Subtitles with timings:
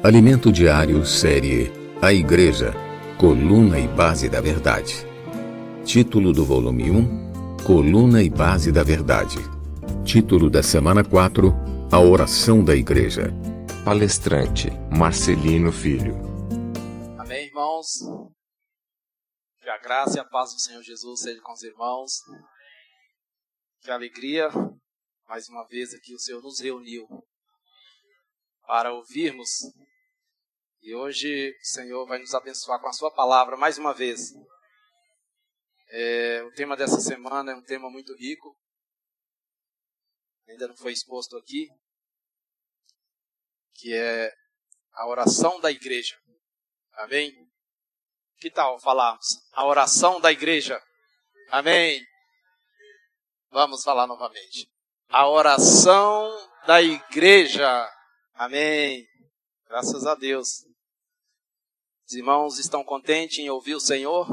[0.00, 2.72] Alimento Diário Série A Igreja,
[3.18, 5.04] Coluna e Base da Verdade.
[5.84, 9.38] Título do volume 1: Coluna e Base da Verdade.
[10.04, 11.52] Título da semana 4:
[11.90, 13.32] A Oração da Igreja.
[13.84, 16.14] Palestrante Marcelino Filho.
[17.18, 17.88] Amém, irmãos?
[19.60, 22.12] Que a graça e a paz do Senhor Jesus seja com os irmãos.
[23.80, 24.48] Que alegria,
[25.28, 27.04] mais uma vez aqui o Senhor nos reuniu
[28.64, 29.48] para ouvirmos.
[30.88, 34.32] E hoje o Senhor vai nos abençoar com a Sua palavra mais uma vez.
[35.90, 38.56] É, o tema dessa semana é um tema muito rico,
[40.48, 41.68] ainda não foi exposto aqui,
[43.74, 44.32] que é
[44.94, 46.18] a oração da igreja.
[46.94, 47.34] Amém?
[48.38, 49.26] Que tal falarmos?
[49.52, 50.82] A oração da igreja.
[51.50, 52.02] Amém?
[53.50, 54.66] Vamos falar novamente.
[55.10, 56.30] A oração
[56.66, 57.92] da igreja.
[58.32, 59.06] Amém.
[59.66, 60.67] Graças a Deus.
[62.08, 64.26] Os irmãos estão contentes em ouvir o Senhor?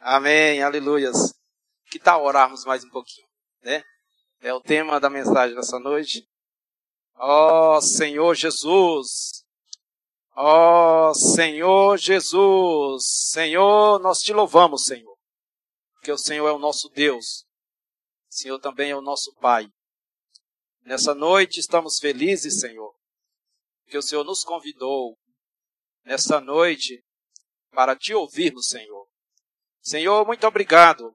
[0.00, 0.62] Amém.
[0.62, 1.34] Aleluias.
[1.90, 3.26] Que tal orarmos mais um pouquinho,
[3.60, 3.84] né?
[4.40, 6.26] É o tema da mensagem dessa noite.
[7.14, 9.44] Ó oh, Senhor Jesus.
[10.34, 13.02] Ó oh, Senhor Jesus.
[13.30, 15.14] Senhor, nós te louvamos, Senhor.
[15.96, 17.44] Porque o Senhor é o nosso Deus.
[18.30, 19.68] O Senhor também é o nosso Pai.
[20.86, 22.94] Nessa noite estamos felizes, Senhor,
[23.88, 25.18] que o Senhor nos convidou
[26.04, 27.02] nessa noite
[27.70, 29.08] para te ouvirmos, Senhor.
[29.80, 31.14] Senhor, muito obrigado.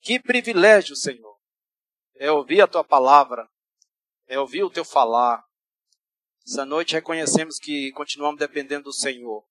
[0.00, 1.36] Que privilégio, Senhor,
[2.16, 3.48] é ouvir a tua palavra,
[4.26, 5.42] é ouvir o teu falar.
[6.46, 9.44] Essa noite reconhecemos que continuamos dependendo do Senhor,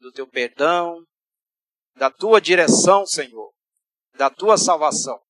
[0.00, 1.04] do teu perdão,
[1.94, 3.52] da tua direção, Senhor,
[4.14, 5.20] da tua salvação.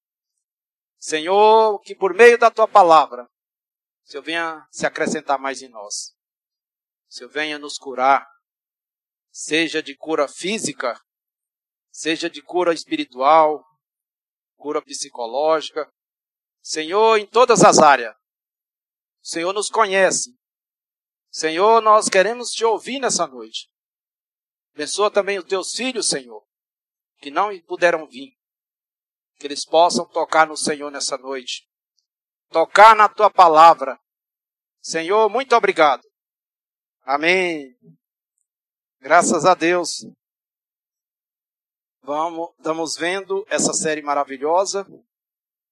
[0.98, 3.24] Senhor, que por meio da tua palavra,
[4.04, 6.14] o Senhor venha se acrescentar mais em nós.
[7.08, 8.26] Senhor venha nos curar,
[9.30, 11.00] seja de cura física,
[11.90, 13.64] seja de cura espiritual,
[14.56, 15.90] cura psicológica.
[16.60, 18.14] Senhor, em todas as áreas.
[19.22, 20.36] O Senhor nos conhece.
[21.30, 23.70] Senhor, nós queremos te ouvir nessa noite.
[24.74, 26.44] Abençoa também os teus filhos, Senhor,
[27.18, 28.38] que não puderam vir
[29.38, 31.66] que eles possam tocar no Senhor nessa noite.
[32.50, 33.98] Tocar na tua palavra.
[34.80, 36.02] Senhor, muito obrigado.
[37.10, 37.74] Amém.
[39.00, 40.06] Graças a Deus.
[42.02, 44.86] Vamos, estamos vendo essa série maravilhosa.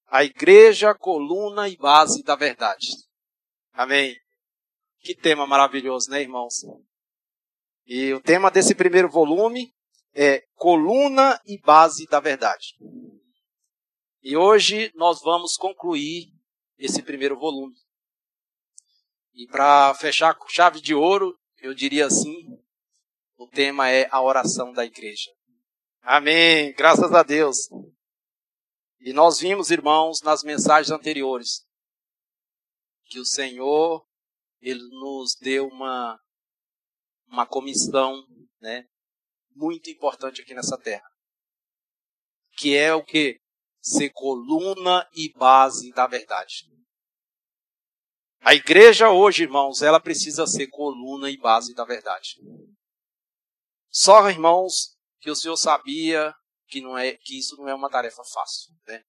[0.07, 2.87] A igreja, coluna e base da verdade.
[3.75, 4.17] Amém.
[5.01, 6.65] Que tema maravilhoso, né, irmãos?
[7.85, 9.75] E o tema desse primeiro volume
[10.15, 12.79] é coluna e base da verdade.
[14.23, 16.33] E hoje nós vamos concluir
[16.79, 17.77] esse primeiro volume.
[19.37, 22.59] E para fechar com chave de ouro, eu diria assim:
[23.37, 25.31] o tema é a oração da igreja.
[26.01, 27.69] Amém, graças a Deus.
[28.99, 31.65] E nós vimos, irmãos, nas mensagens anteriores,
[33.05, 34.05] que o Senhor,
[34.61, 36.19] Ele nos deu uma,
[37.29, 38.25] uma comissão,
[38.61, 38.85] né,
[39.55, 41.09] muito importante aqui nessa terra.
[42.57, 43.39] Que é o que?
[43.87, 46.69] ser coluna e base da verdade.
[48.47, 52.37] A igreja hoje, irmãos, ela precisa ser coluna e base da verdade.
[53.91, 56.33] Só, irmãos, que o Senhor sabia
[56.69, 59.03] que não é que isso não é uma tarefa fácil, né?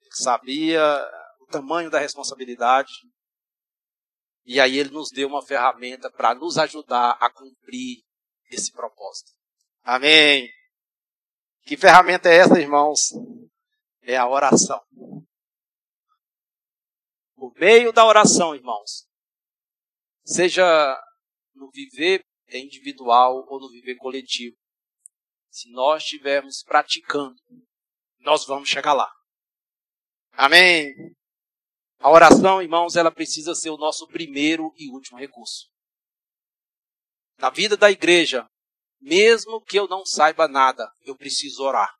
[0.00, 0.80] Ele sabia
[1.42, 2.90] o tamanho da responsabilidade.
[4.46, 8.02] E aí ele nos deu uma ferramenta para nos ajudar a cumprir
[8.50, 9.32] esse propósito.
[9.82, 10.48] Amém.
[11.66, 13.10] Que ferramenta é essa, irmãos?
[14.00, 14.80] É a oração.
[17.46, 19.06] Por meio da oração, irmãos,
[20.24, 21.00] seja
[21.54, 22.20] no viver
[22.50, 24.56] individual ou no viver coletivo,
[25.48, 27.36] se nós estivermos praticando,
[28.18, 29.08] nós vamos chegar lá.
[30.32, 30.92] Amém.
[32.00, 35.70] A oração, irmãos, ela precisa ser o nosso primeiro e último recurso.
[37.38, 38.44] Na vida da igreja,
[39.00, 41.94] mesmo que eu não saiba nada, eu preciso orar.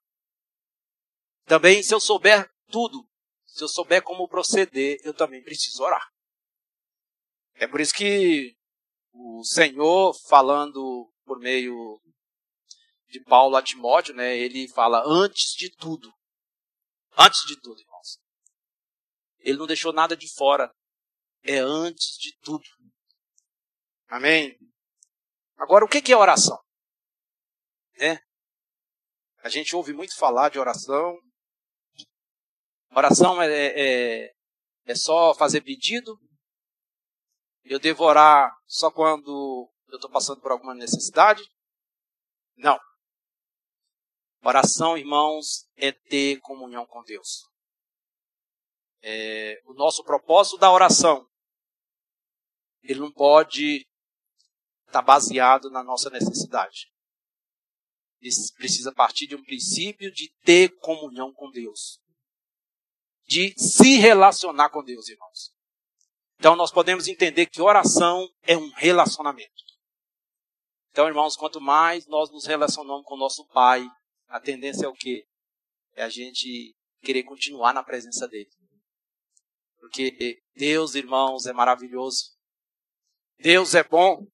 [1.44, 3.06] Também, se eu souber tudo,
[3.56, 6.06] se eu souber como proceder, eu também preciso orar.
[7.55, 8.55] É por isso que
[9.12, 12.00] o Senhor, falando por meio
[13.08, 16.12] de Paulo a Timóteo, né, ele fala antes de tudo.
[17.17, 18.19] Antes de tudo, irmãos.
[19.38, 20.70] Ele não deixou nada de fora.
[21.43, 22.64] É antes de tudo.
[24.09, 24.56] Amém?
[25.56, 26.59] Agora, o que é oração?
[27.99, 28.19] né?
[29.43, 31.17] A gente ouve muito falar de oração.
[32.97, 34.35] Oração é, é,
[34.87, 36.19] é só fazer pedido.
[37.63, 41.43] Eu devo orar só quando eu estou passando por alguma necessidade?
[42.57, 42.81] Não.
[44.43, 47.43] Oração, irmãos, é ter comunhão com Deus.
[49.03, 51.29] É, o nosso propósito da oração,
[52.83, 53.87] ele não pode
[54.87, 56.91] estar tá baseado na nossa necessidade.
[58.23, 62.01] Ele precisa partir de um princípio de ter comunhão com Deus.
[63.26, 65.52] De se relacionar com Deus, irmãos.
[66.38, 69.64] Então nós podemos entender que oração é um relacionamento.
[70.90, 73.87] Então, irmãos, quanto mais nós nos relacionamos com o nosso Pai,
[74.28, 75.26] a tendência é o quê?
[75.94, 78.49] É a gente querer continuar na presença dele.
[79.78, 82.34] Porque Deus, irmãos, é maravilhoso.
[83.38, 84.26] Deus é bom.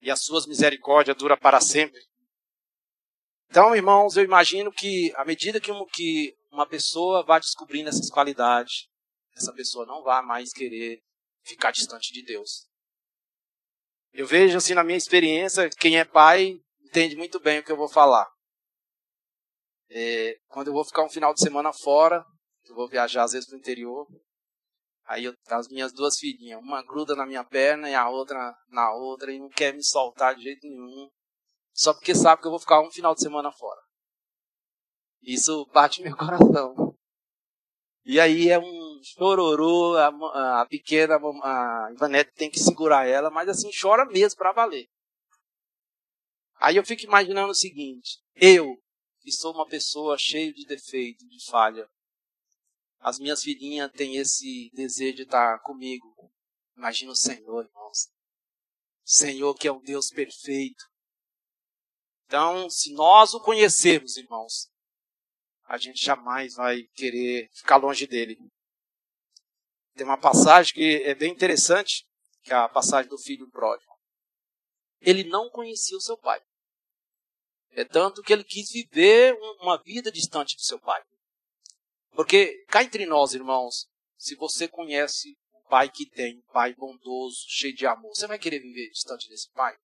[0.00, 2.00] E as suas misericórdias duram para sempre.
[3.48, 8.86] Então, irmãos, eu imagino que à medida que uma pessoa vai descobrindo essas qualidades,
[9.34, 11.02] essa pessoa não vai mais querer
[11.42, 12.68] ficar distante de Deus.
[14.12, 17.76] Eu vejo assim na minha experiência, quem é pai entende muito bem o que eu
[17.76, 18.30] vou falar.
[19.88, 22.24] É, quando eu vou ficar um final de semana fora,
[22.64, 24.06] eu vou viajar às vezes para o interior,
[25.06, 28.92] aí eu, as minhas duas filhinhas, uma gruda na minha perna e a outra na
[28.92, 31.10] outra e não quer me soltar de jeito nenhum,
[31.72, 33.80] só porque sabe que eu vou ficar um final de semana fora.
[35.22, 36.96] Isso bate meu coração.
[38.04, 43.48] E aí é um chororô, a, a pequena, a Ivanete tem que segurar ela, mas
[43.48, 44.88] assim, chora mesmo para valer.
[46.56, 48.76] Aí eu fico imaginando o seguinte: eu,
[49.20, 51.88] que sou uma pessoa cheia de defeito, de falha,
[52.98, 56.06] as minhas filhinhas têm esse desejo de estar comigo.
[56.76, 58.08] Imagina o Senhor, irmãos.
[59.04, 60.84] Senhor que é um Deus perfeito.
[62.26, 64.71] Então, se nós o conhecermos, irmãos,
[65.72, 68.36] a gente jamais vai querer ficar longe dele.
[69.94, 72.06] Tem uma passagem que é bem interessante,
[72.42, 73.90] que é a passagem do filho pródigo.
[75.00, 76.42] Ele não conhecia o seu pai.
[77.70, 79.32] É tanto que ele quis viver
[79.62, 81.02] uma vida distante do seu pai.
[82.10, 83.88] Porque cá entre nós, irmãos,
[84.18, 88.38] se você conhece o pai que tem, um pai bondoso, cheio de amor, você vai
[88.38, 89.74] querer viver distante desse pai?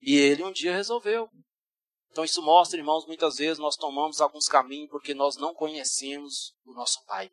[0.00, 1.28] E ele um dia resolveu.
[2.18, 6.74] Então isso mostra, irmãos, muitas vezes nós tomamos alguns caminhos porque nós não conhecemos o
[6.74, 7.30] nosso Pai.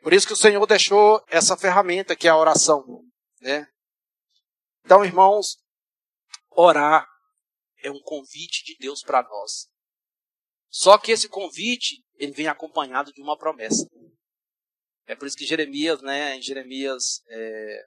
[0.00, 2.82] Por isso que o Senhor deixou essa ferramenta que é a oração,
[3.42, 3.68] né?
[4.86, 5.58] Então, irmãos,
[6.50, 7.06] orar
[7.82, 9.68] é um convite de Deus para nós.
[10.70, 13.86] Só que esse convite, ele vem acompanhado de uma promessa.
[15.06, 17.86] É por isso que Jeremias, né, em Jeremias é,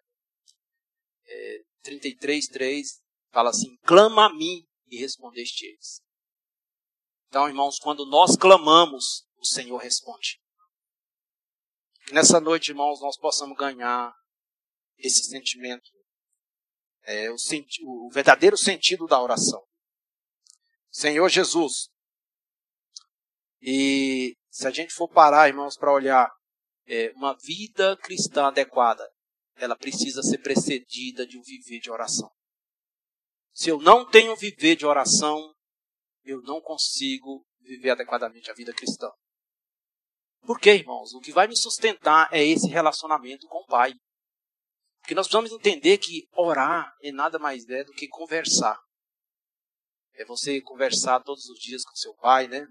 [1.26, 6.02] é, 33, 3, fala assim, clama a mim e respondeste eles.
[7.28, 10.40] Então, irmãos, quando nós clamamos, o Senhor responde.
[12.06, 14.12] Que nessa noite, irmãos, nós possamos ganhar
[14.98, 15.90] esse sentimento,
[17.04, 19.64] é, o, senti o verdadeiro sentido da oração.
[20.92, 21.90] Senhor Jesus.
[23.62, 26.30] E se a gente for parar, irmãos, para olhar
[26.88, 29.08] é, uma vida cristã adequada,
[29.56, 32.30] ela precisa ser precedida de um viver de oração.
[33.60, 35.54] Se eu não tenho viver de oração,
[36.24, 39.12] eu não consigo viver adequadamente a vida cristã.
[40.46, 41.14] Por quê, irmãos?
[41.14, 43.92] O que vai me sustentar é esse relacionamento com o Pai.
[45.02, 48.80] Porque nós precisamos entender que orar é nada mais é do que conversar.
[50.14, 52.66] É você conversar todos os dias com seu Pai, né?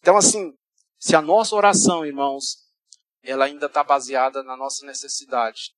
[0.00, 0.52] Então, assim,
[0.98, 2.56] se a nossa oração, irmãos,
[3.22, 5.70] ela ainda está baseada na nossa necessidade,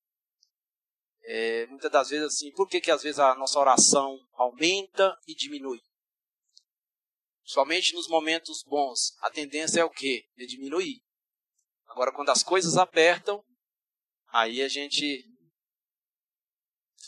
[1.31, 5.35] é, muitas das vezes assim, por que, que às vezes a nossa oração aumenta e
[5.35, 5.79] diminui?
[7.43, 10.25] Somente nos momentos bons, a tendência é o quê?
[10.39, 11.03] É diminuir.
[11.85, 13.43] Agora, quando as coisas apertam,
[14.29, 15.23] aí a gente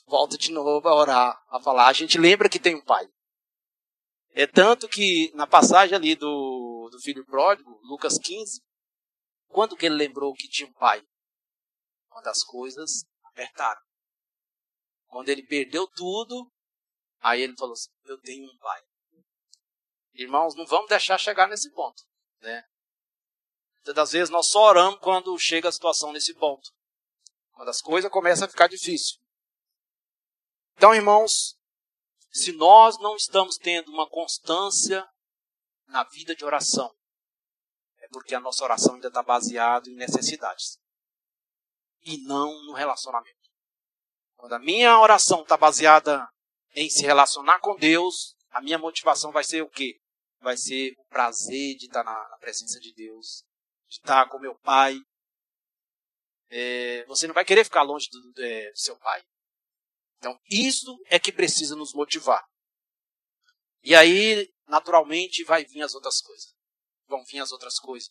[0.06, 1.88] volta de novo a orar, a falar.
[1.88, 3.08] A gente lembra que tem um pai.
[4.34, 8.62] É tanto que na passagem ali do, do filho pródigo, Lucas 15,
[9.48, 11.04] quando que ele lembrou que tinha um pai?
[12.08, 13.82] Quando as coisas apertaram.
[15.12, 16.50] Quando ele perdeu tudo,
[17.20, 18.82] aí ele falou assim: Eu tenho um pai.
[20.14, 22.02] Irmãos, não vamos deixar chegar nesse ponto.
[22.40, 22.64] Né?
[23.94, 26.72] Das vezes nós só oramos quando chega a situação nesse ponto.
[27.52, 29.20] Quando as coisas começam a ficar difíceis.
[30.76, 31.58] Então, irmãos,
[32.32, 35.06] se nós não estamos tendo uma constância
[35.88, 36.90] na vida de oração,
[37.98, 40.80] é porque a nossa oração ainda está baseada em necessidades
[42.02, 43.41] e não no relacionamento.
[44.42, 46.28] Quando a minha oração está baseada
[46.74, 50.02] em se relacionar com Deus, a minha motivação vai ser o quê?
[50.40, 53.44] Vai ser o prazer de estar na, na presença de Deus,
[53.88, 54.98] de estar com meu Pai.
[56.50, 59.22] é, você não vai querer ficar longe do, do, é, do seu pai.
[60.18, 62.44] Então, isso é que precisa nos motivar.
[63.84, 66.52] E aí, naturalmente, vai vir as outras coisas.
[67.06, 68.10] Vão vir as outras coisas.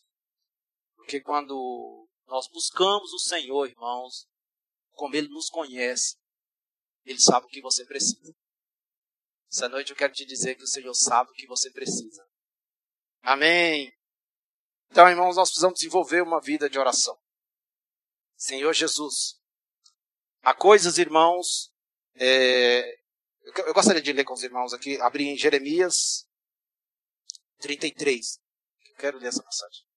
[0.94, 4.28] Porque quando nós buscamos o Senhor, irmãos,
[4.92, 6.19] como Ele nos conhece,
[7.04, 8.34] Ele sabe o que você precisa.
[9.50, 12.24] Essa noite eu quero te dizer que o Senhor sabe o que você precisa.
[13.22, 13.92] Amém.
[14.90, 17.18] Então, irmãos, nós precisamos desenvolver uma vida de oração.
[18.36, 19.40] Senhor Jesus,
[20.42, 21.72] há coisas, irmãos,
[22.14, 23.00] é,
[23.42, 26.26] eu gostaria de ler com os irmãos aqui, abrir em Jeremias
[27.58, 28.40] 33.
[28.88, 29.89] Eu quero ler essa passagem.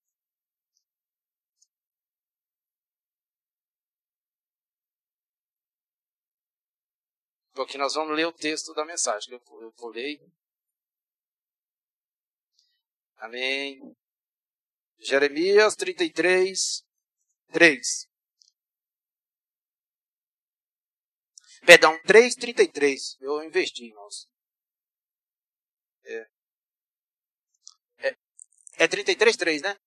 [7.53, 10.19] Porque nós vamos ler o texto da mensagem que eu, eu vou ler.
[13.17, 13.95] Amém.
[14.99, 16.83] Jeremias 33,
[17.51, 18.09] 3.
[21.65, 23.17] Perdão, 3,33.
[23.21, 24.27] Eu investi, irmãos.
[26.03, 26.29] É.
[27.99, 28.17] É,
[28.79, 29.77] é 33,3, né?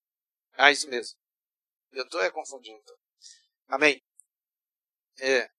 [0.52, 1.18] Ah, isso mesmo.
[1.92, 2.98] Eu estou é, confundindo.
[3.68, 4.02] Amém.
[5.18, 5.50] É.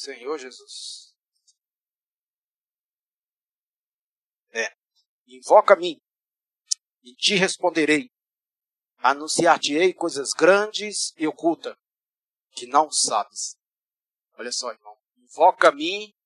[0.00, 1.14] Senhor Jesus.
[4.50, 4.74] É.
[5.26, 6.02] Invoca-me
[7.02, 8.10] e te responderei.
[8.96, 11.76] Anunciar-te-ei coisas grandes e ocultas
[12.52, 13.56] que não sabes.
[14.38, 14.96] Olha só, irmão.
[15.18, 16.16] Invoca-me,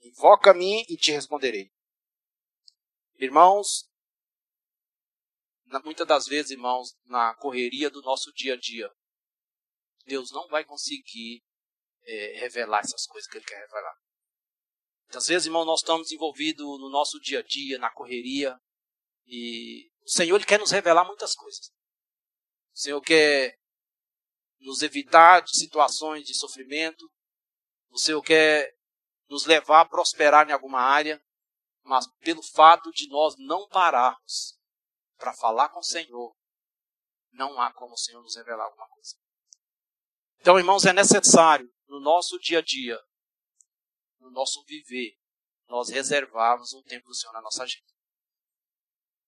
[0.00, 1.70] invoca-me e te responderei.
[3.16, 3.88] Irmãos,
[5.84, 8.90] muitas das vezes, irmãos, na correria do nosso dia a dia,
[10.06, 11.42] Deus não vai conseguir
[12.04, 13.94] é, revelar essas coisas que Ele quer revelar.
[15.04, 18.58] Muitas vezes, irmão, nós estamos envolvidos no nosso dia a dia, na correria,
[19.26, 21.68] e o Senhor ele quer nos revelar muitas coisas.
[22.74, 23.58] O Senhor quer
[24.60, 27.10] nos evitar de situações de sofrimento.
[27.90, 28.74] O Senhor quer
[29.28, 31.22] nos levar a prosperar em alguma área.
[31.84, 34.58] Mas pelo fato de nós não pararmos
[35.18, 36.34] para falar com o Senhor,
[37.32, 39.16] não há como o Senhor nos revelar alguma coisa.
[40.40, 42.98] Então, irmãos, é necessário no nosso dia a dia,
[44.18, 45.14] no nosso viver,
[45.68, 47.92] nós reservarmos um tempo do Senhor na nossa agenda.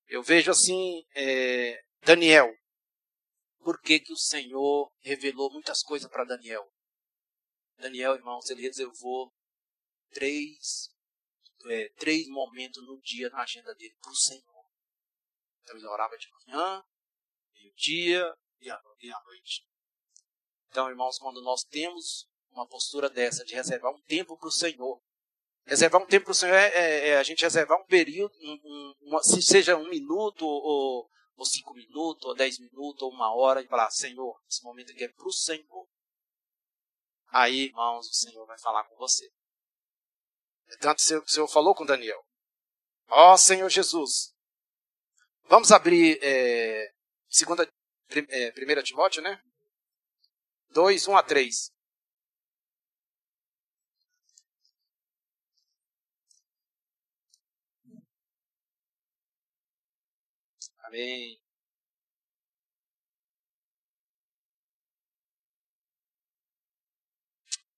[0.06, 2.50] Eu vejo assim, é, Daniel.
[3.58, 6.66] Por que, que o Senhor revelou muitas coisas para Daniel?
[7.76, 9.30] Daniel, irmãos, ele reservou
[10.10, 10.88] três,
[11.66, 14.64] é, três momentos no dia na agenda dele para o Senhor.
[15.60, 16.82] Então ele orava de manhã,
[17.52, 19.66] meio-dia e à noite.
[20.68, 25.00] Então, irmãos, quando nós temos uma postura dessa, de reservar um tempo para o Senhor.
[25.66, 28.94] Reservar um tempo para o Senhor é, é, é, a gente reservar um período, um,
[29.02, 33.62] uma, se seja um minuto, ou, ou cinco minutos, ou dez minutos, ou uma hora,
[33.62, 35.88] e falar, Senhor, esse momento aqui é para o Senhor.
[37.28, 39.28] Aí, irmãos, o Senhor vai falar com você.
[40.80, 42.24] Tanto o Senhor falou com Daniel.
[43.08, 44.32] Ó oh, Senhor Jesus.
[45.46, 46.90] Vamos abrir é,
[47.28, 47.68] segunda,
[48.28, 49.40] é, 1 Timóteo, né?
[50.70, 51.73] 2, 1 a 3.
[60.94, 61.40] Amém.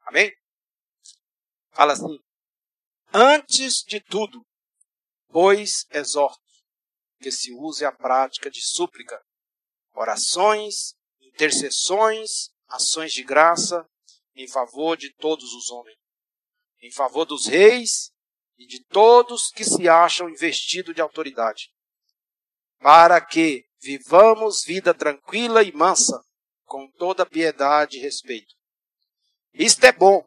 [0.02, 0.36] Amém?
[1.70, 2.18] Fala assim:
[3.14, 4.46] Antes de tudo,
[5.28, 6.42] pois exorto
[7.18, 9.18] que se use a prática de súplica,
[9.94, 13.88] orações, intercessões, ações de graça
[14.34, 15.96] em favor de todos os homens,
[16.82, 18.12] em favor dos reis
[18.58, 21.72] e de todos que se acham investidos de autoridade,
[22.86, 26.24] para que vivamos vida tranquila e mansa,
[26.62, 28.54] com toda piedade e respeito.
[29.52, 30.24] Isto é bom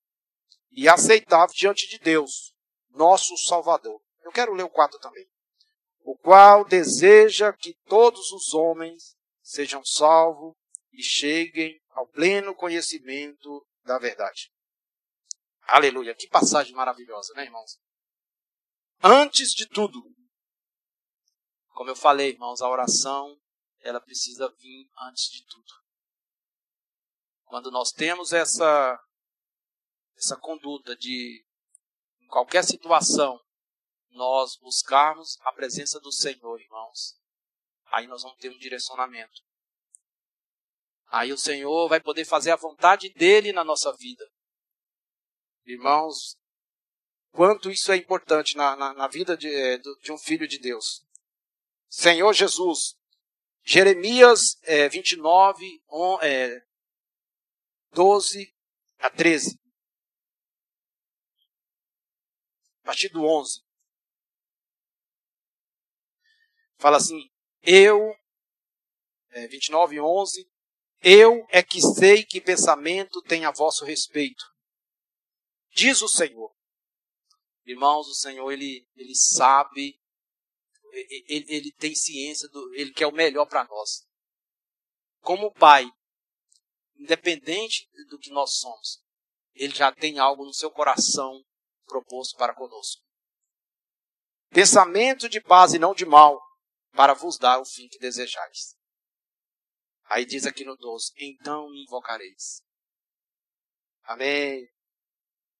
[0.69, 2.53] e aceitável diante de Deus,
[2.89, 4.01] nosso Salvador.
[4.23, 5.25] Eu quero ler o 4 também.
[6.03, 10.53] O qual deseja que todos os homens sejam salvos
[10.91, 14.51] e cheguem ao pleno conhecimento da verdade.
[15.61, 16.13] Aleluia.
[16.13, 17.79] Que passagem maravilhosa, né, irmãos?
[19.01, 20.03] Antes de tudo,
[21.79, 23.39] como eu falei, irmãos, a oração,
[23.79, 25.71] ela precisa vir antes de tudo.
[27.45, 29.01] Quando nós temos essa
[30.17, 31.41] essa conduta de
[32.19, 33.39] em qualquer situação
[34.09, 37.17] nós buscarmos a presença do Senhor, irmãos,
[37.93, 39.41] aí nós vamos ter um direcionamento.
[41.07, 44.29] Aí o Senhor vai poder fazer a vontade dele na nossa vida.
[45.63, 46.37] Irmãos,
[47.31, 51.07] quanto isso é importante na, na, na vida de, eh, de um filho de Deus.
[51.89, 52.95] Senhor Jesus,
[53.63, 56.63] Jeremias é, 29, on, é,
[57.91, 58.55] 12
[58.99, 59.59] a 13.
[62.83, 63.61] A partir do 11.
[66.77, 67.29] Fala assim:
[67.61, 68.15] Eu,
[69.31, 70.49] é, 29, 11.
[71.01, 74.43] Eu é que sei que pensamento tem a vosso respeito.
[75.71, 76.53] Diz o Senhor.
[77.65, 79.98] Irmãos, o Senhor, ele, ele sabe,
[80.93, 84.07] ele, ele tem ciência, do, ele quer o melhor para nós.
[85.21, 85.85] Como pai,
[86.95, 89.03] independente do que nós somos,
[89.53, 91.43] ele já tem algo no seu coração
[91.85, 93.03] proposto para conosco.
[94.49, 96.41] Pensamento de paz e não de mal,
[96.91, 98.75] para vos dar o fim que desejais.
[100.05, 102.63] Aí diz aqui no 12: Então me invocareis.
[104.03, 104.67] Amém.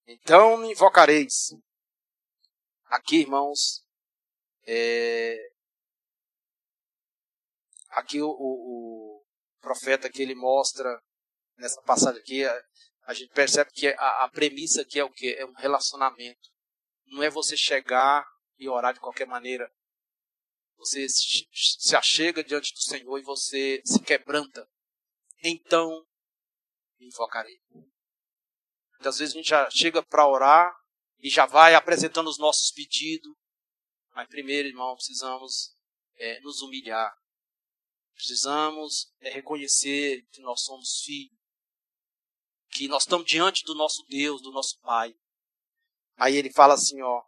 [0.08, 1.54] Então me invocareis.
[2.86, 3.86] Aqui, irmãos,
[4.66, 5.52] é...
[7.90, 9.26] aqui o, o, o,
[9.60, 11.02] profeta que ele mostra
[11.58, 12.64] nessa passagem aqui, a,
[13.04, 15.34] a gente percebe que a, a premissa aqui é o que?
[15.34, 16.50] É um relacionamento.
[17.08, 18.26] Não é você chegar
[18.58, 19.72] e orar de qualquer maneira.
[20.78, 24.70] Você se achega diante do Senhor e você se quebranta.
[25.44, 26.06] Então,
[27.00, 27.60] me invocarei.
[28.92, 30.74] Muitas vezes a gente já chega para orar
[31.20, 33.34] e já vai apresentando os nossos pedidos.
[34.20, 35.74] Mas primeiro, irmão, precisamos
[36.18, 37.10] é, nos humilhar.
[38.14, 41.40] Precisamos é, reconhecer que nós somos filhos.
[42.70, 45.16] Que nós estamos diante do nosso Deus, do nosso Pai.
[46.18, 47.24] Aí ele fala assim, ó.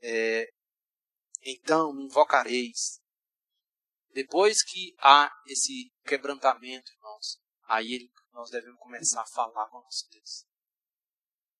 [0.00, 0.50] É,
[1.42, 3.02] então me invocareis.
[4.14, 9.82] Depois que há esse quebrantamento, irmãos, aí ele, nós devemos começar a falar com o
[9.82, 10.46] nosso Deus.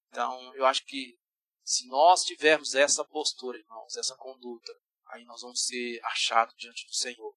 [0.08, 1.19] Então, eu acho que
[1.70, 4.72] se nós tivermos essa postura, irmãos, essa conduta,
[5.06, 7.32] aí nós vamos ser achados diante do Senhor.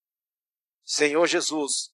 [0.83, 1.93] Senhor Jesus.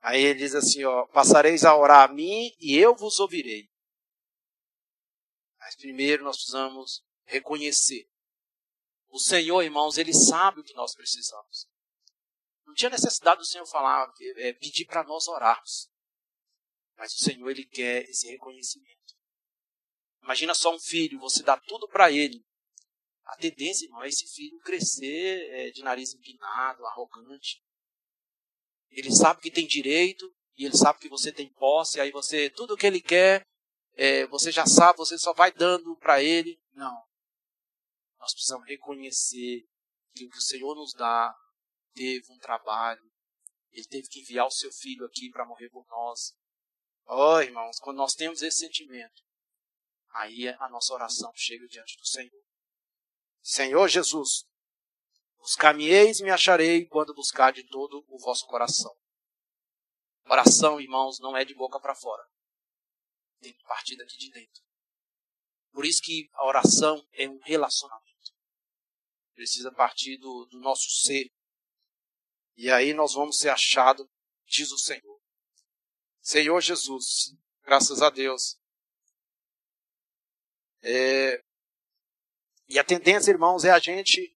[0.00, 3.68] Aí ele diz assim, ó, passareis a orar a mim e eu vos ouvirei.
[5.58, 8.08] Mas primeiro nós precisamos reconhecer.
[9.08, 11.68] O Senhor, irmãos, ele sabe o que nós precisamos.
[12.64, 15.90] Não tinha necessidade do Senhor falar, é, pedir para nós orarmos.
[16.96, 19.19] Mas o Senhor, ele quer esse reconhecimento.
[20.22, 22.44] Imagina só um filho, você dá tudo para ele.
[23.24, 27.62] A tendência, irmão, é esse filho crescer é, de nariz empinado, arrogante.
[28.90, 32.00] Ele sabe que tem direito e ele sabe que você tem posse.
[32.00, 33.46] Aí você, tudo que ele quer,
[33.94, 36.60] é, você já sabe, você só vai dando para ele.
[36.72, 37.04] Não.
[38.18, 39.64] Nós precisamos reconhecer
[40.14, 41.34] que o que o Senhor nos dá
[41.94, 43.02] teve um trabalho.
[43.70, 46.34] Ele teve que enviar o seu filho aqui para morrer por nós.
[47.06, 49.22] Oh, irmãos, quando nós temos esse sentimento,
[50.12, 52.42] aí a nossa oração chega diante do Senhor.
[53.42, 54.44] Senhor Jesus,
[55.38, 58.94] buscar-me-eis e me acharei quando buscar de todo o vosso coração.
[60.26, 62.22] Oração, irmãos, não é de boca para fora.
[63.40, 64.62] Tem que partir daqui de dentro.
[65.72, 68.10] Por isso que a oração é um relacionamento.
[69.34, 71.32] Precisa partir do, do nosso ser.
[72.56, 74.06] E aí nós vamos ser achados,
[74.46, 75.20] diz o Senhor.
[76.20, 78.59] Senhor Jesus, graças a Deus,
[80.82, 81.42] é,
[82.68, 84.32] e a tendência, irmãos, é a gente,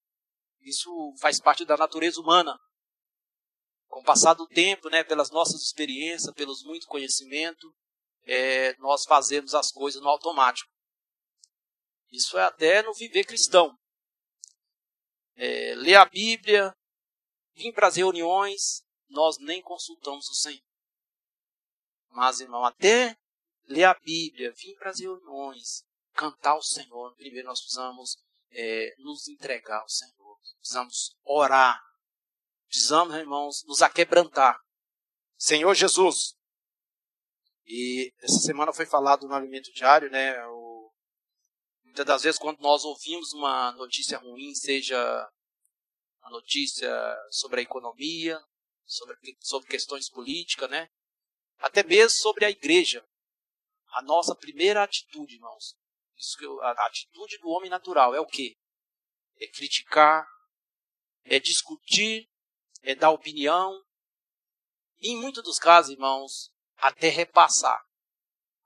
[0.60, 2.58] isso faz parte da natureza humana.
[3.88, 7.72] Com o passar do tempo, né, pelas nossas experiências, pelos muito conhecimento,
[8.24, 10.68] é, nós fazemos as coisas no automático.
[12.10, 13.78] Isso é até no viver cristão.
[15.36, 16.74] É, ler a Bíblia,
[17.54, 20.62] vir para as reuniões, nós nem consultamos o Senhor.
[22.08, 23.16] Mas, irmão, até
[23.68, 28.16] ler a Bíblia, vir para as reuniões, cantar ao Senhor, primeiro nós precisamos
[28.50, 30.38] é, nos entregar ao Senhor.
[30.58, 31.80] Precisamos orar.
[32.68, 34.58] Precisamos, irmãos, nos aquebrantar.
[35.36, 36.34] Senhor Jesus.
[37.66, 40.44] E essa semana foi falado no alimento diário, né?
[40.46, 40.92] O,
[41.84, 45.30] muitas das vezes, quando nós ouvimos uma notícia ruim, seja
[46.20, 46.90] uma notícia
[47.30, 48.42] sobre a economia,
[48.84, 50.88] sobre, sobre questões políticas, né?
[51.58, 53.06] Até mesmo sobre a igreja.
[53.92, 55.76] A nossa primeira atitude, irmãos,
[56.16, 58.56] isso que eu, a, a atitude do homem natural é o quê?
[59.40, 60.26] É criticar,
[61.24, 62.28] é discutir,
[62.82, 63.82] é dar opinião.
[64.98, 67.82] E em muitos dos casos, irmãos, até repassar.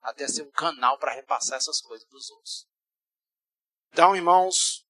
[0.01, 2.69] Até ser um canal para repassar essas coisas para os outros.
[3.91, 4.87] Então, irmãos,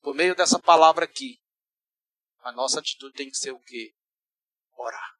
[0.00, 1.42] por meio dessa palavra aqui,
[2.40, 3.94] a nossa atitude tem que ser o quê?
[4.76, 5.15] Orar.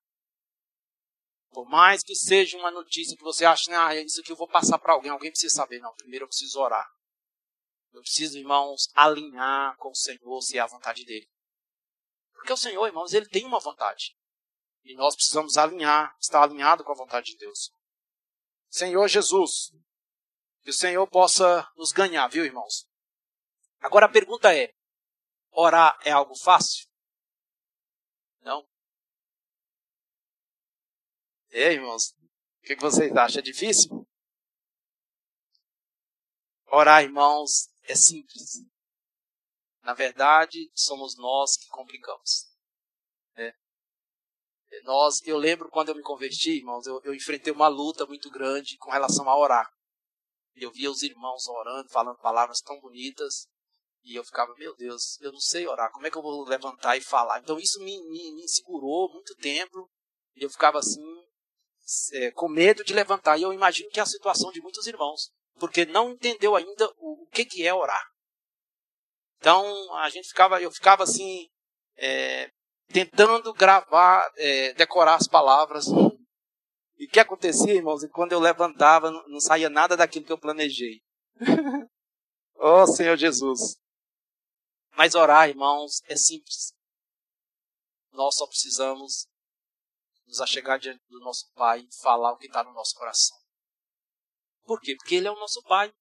[1.56, 4.78] Por mais que seja uma notícia que você acha, ah, isso aqui eu vou passar
[4.78, 5.78] para alguém, alguém precisa saber.
[5.78, 6.86] Não, primeiro eu preciso orar.
[7.94, 11.26] Eu preciso, irmãos, alinhar com o Senhor se é a vontade dele.
[12.34, 14.14] Porque o Senhor, irmãos, ele tem uma vontade.
[14.84, 17.70] E nós precisamos alinhar, estar alinhado com a vontade de Deus.
[18.68, 19.72] Senhor Jesus,
[20.62, 22.86] que o Senhor possa nos ganhar, viu, irmãos?
[23.80, 24.74] Agora a pergunta é:
[25.52, 26.86] orar é algo fácil?
[28.42, 28.68] Não?
[31.58, 32.10] É, irmãos?
[32.10, 33.38] O que vocês acham?
[33.38, 34.06] É difícil?
[36.66, 38.62] Orar, irmãos, é simples.
[39.80, 42.44] Na verdade, somos nós que complicamos.
[43.36, 43.54] É.
[44.82, 48.76] Nós, eu lembro quando eu me converti, irmãos, eu, eu enfrentei uma luta muito grande
[48.76, 49.66] com relação a orar.
[50.54, 53.48] Eu via os irmãos orando, falando palavras tão bonitas,
[54.04, 56.98] e eu ficava, meu Deus, eu não sei orar, como é que eu vou levantar
[56.98, 57.40] e falar?
[57.40, 59.90] Então isso me, me, me segurou muito tempo,
[60.34, 61.25] e eu ficava assim,
[62.12, 63.38] é, com medo de levantar.
[63.38, 67.22] E eu imagino que é a situação de muitos irmãos, porque não entendeu ainda o,
[67.22, 68.05] o que, que é orar.
[69.38, 71.49] Então a gente ficava, eu ficava assim,
[71.96, 72.51] é,
[72.88, 75.87] tentando gravar, é, decorar as palavras.
[76.99, 78.03] E o que acontecia, irmãos?
[78.03, 81.01] E quando eu levantava, não, não saía nada daquilo que eu planejei.
[82.57, 83.77] oh Senhor Jesus.
[84.96, 86.75] Mas orar, irmãos, é simples.
[88.12, 89.29] Nós só precisamos
[90.26, 93.36] nos achegar diante do nosso Pai e falar o que está no nosso coração.
[94.64, 94.96] Por quê?
[94.96, 95.92] Porque Ele é o nosso Pai.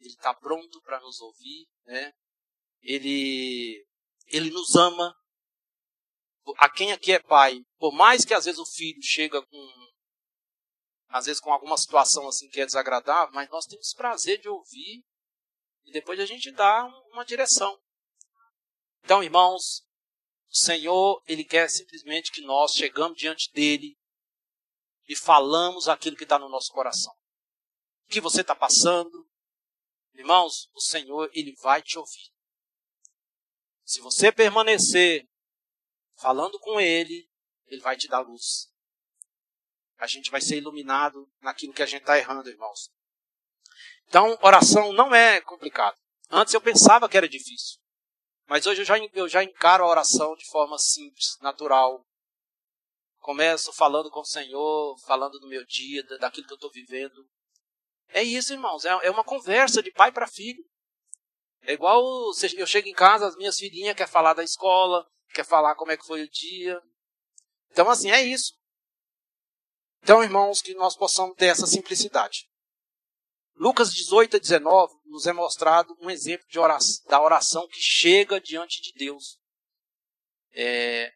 [0.00, 2.12] Ele está pronto para nos ouvir, né?
[2.82, 3.84] Ele,
[4.26, 5.14] ele nos ama.
[6.58, 9.92] A quem aqui é pai, por mais que às vezes o filho chega com,
[11.08, 15.04] às vezes com alguma situação assim que é desagradável, mas nós temos prazer de ouvir
[15.84, 17.76] e depois a gente dá uma direção.
[19.02, 19.85] Então, irmãos,
[20.56, 23.94] o Senhor, Ele quer simplesmente que nós chegamos diante dEle
[25.06, 27.12] e falamos aquilo que está no nosso coração.
[28.06, 29.28] O que você está passando,
[30.14, 32.32] irmãos, o Senhor, Ele vai te ouvir.
[33.84, 35.28] Se você permanecer
[36.14, 37.28] falando com Ele,
[37.66, 38.72] Ele vai te dar luz.
[39.98, 42.90] A gente vai ser iluminado naquilo que a gente está errando, irmãos.
[44.06, 45.98] Então, oração não é complicado.
[46.30, 47.78] Antes eu pensava que era difícil.
[48.46, 52.04] Mas hoje eu já, eu já encaro a oração de forma simples, natural.
[53.18, 57.28] Começo falando com o Senhor, falando do meu dia, daquilo que eu estou vivendo.
[58.08, 58.84] É isso, irmãos.
[58.84, 60.64] É, é uma conversa de pai para filho.
[61.62, 62.00] É igual
[62.56, 65.04] eu chego em casa, as minhas filhinhas querem falar da escola,
[65.34, 66.80] quer falar como é que foi o dia.
[67.72, 68.54] Então, assim, é isso.
[70.02, 72.48] Então, irmãos, que nós possamos ter essa simplicidade.
[73.56, 78.82] Lucas 18 a 19 nos é mostrado um exemplo oração, da oração que chega diante
[78.82, 79.38] de Deus.
[80.52, 81.10] É,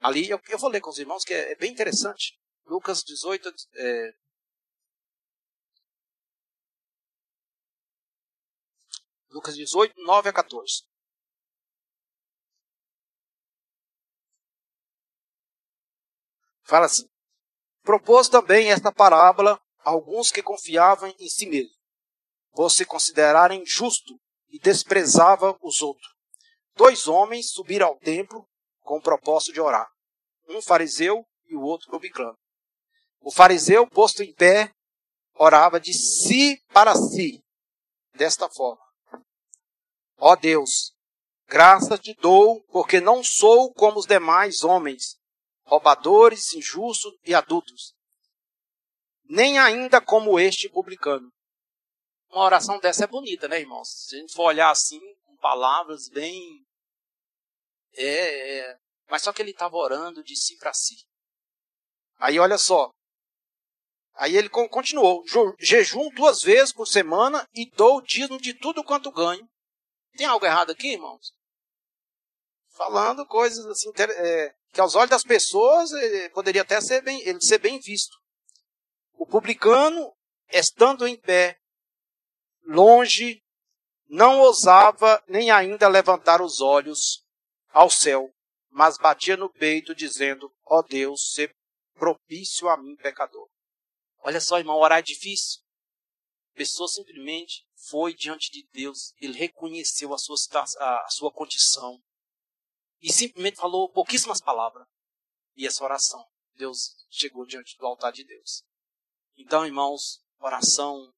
[0.00, 2.38] ali, eu, eu, vou ler com os irmãos, que é, é bem interessante.
[2.66, 4.14] Lucas 18, é,
[9.30, 10.84] Lucas 18, 9 a 14.
[16.64, 17.08] Fala assim:
[17.82, 21.76] Propôs também esta parábola alguns que confiavam em si mesmos,
[22.52, 26.08] por se considerarem justo e desprezava os outros.
[26.74, 28.46] Dois homens subiram ao templo
[28.80, 29.88] com o propósito de orar,
[30.48, 32.36] um fariseu e o outro publicano.
[33.20, 34.72] O fariseu, posto em pé,
[35.34, 37.42] orava de si para si,
[38.14, 38.82] desta forma:
[40.18, 40.94] Ó Deus,
[41.46, 45.18] graças te dou, porque não sou como os demais homens,
[45.64, 47.94] roubadores, injustos e adultos,
[49.30, 51.32] nem ainda como este publicano.
[52.30, 54.06] Uma oração dessa é bonita, né, irmãos?
[54.08, 56.64] Se a gente for olhar assim, com palavras bem.
[57.94, 58.78] É, é...
[59.08, 60.96] Mas só que ele estava orando de si para si.
[62.18, 62.90] Aí olha só.
[64.14, 65.24] Aí ele continuou:
[65.58, 69.48] jejum duas vezes por semana e dou dízimo de tudo quanto ganho,
[70.16, 71.32] tem algo errado aqui, irmãos?
[72.70, 77.40] Falando coisas assim, é, que aos olhos das pessoas é, poderia até ser bem, ele
[77.40, 78.20] ser bem visto.
[79.20, 80.16] O publicano,
[80.48, 81.60] estando em pé,
[82.62, 83.44] longe,
[84.08, 87.22] não ousava nem ainda levantar os olhos
[87.68, 88.34] ao céu,
[88.70, 91.54] mas batia no peito, dizendo: Ó oh Deus, ser
[91.96, 93.46] propício a mim, pecador.
[94.20, 95.60] Olha só, irmão, orar é difícil.
[96.54, 100.36] A pessoa simplesmente foi diante de Deus, ele reconheceu a sua,
[100.78, 102.02] a sua condição
[103.02, 104.86] e simplesmente falou pouquíssimas palavras.
[105.56, 108.64] E essa oração, Deus chegou diante do altar de Deus.
[109.40, 111.10] Então, irmãos, oração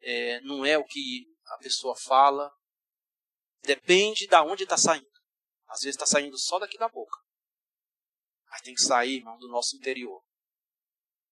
[0.00, 2.50] é, não é o que a pessoa fala,
[3.62, 5.06] depende de onde está saindo.
[5.68, 7.16] Às vezes está saindo só daqui da boca.
[8.50, 10.20] Mas tem que sair, irmão, do nosso interior.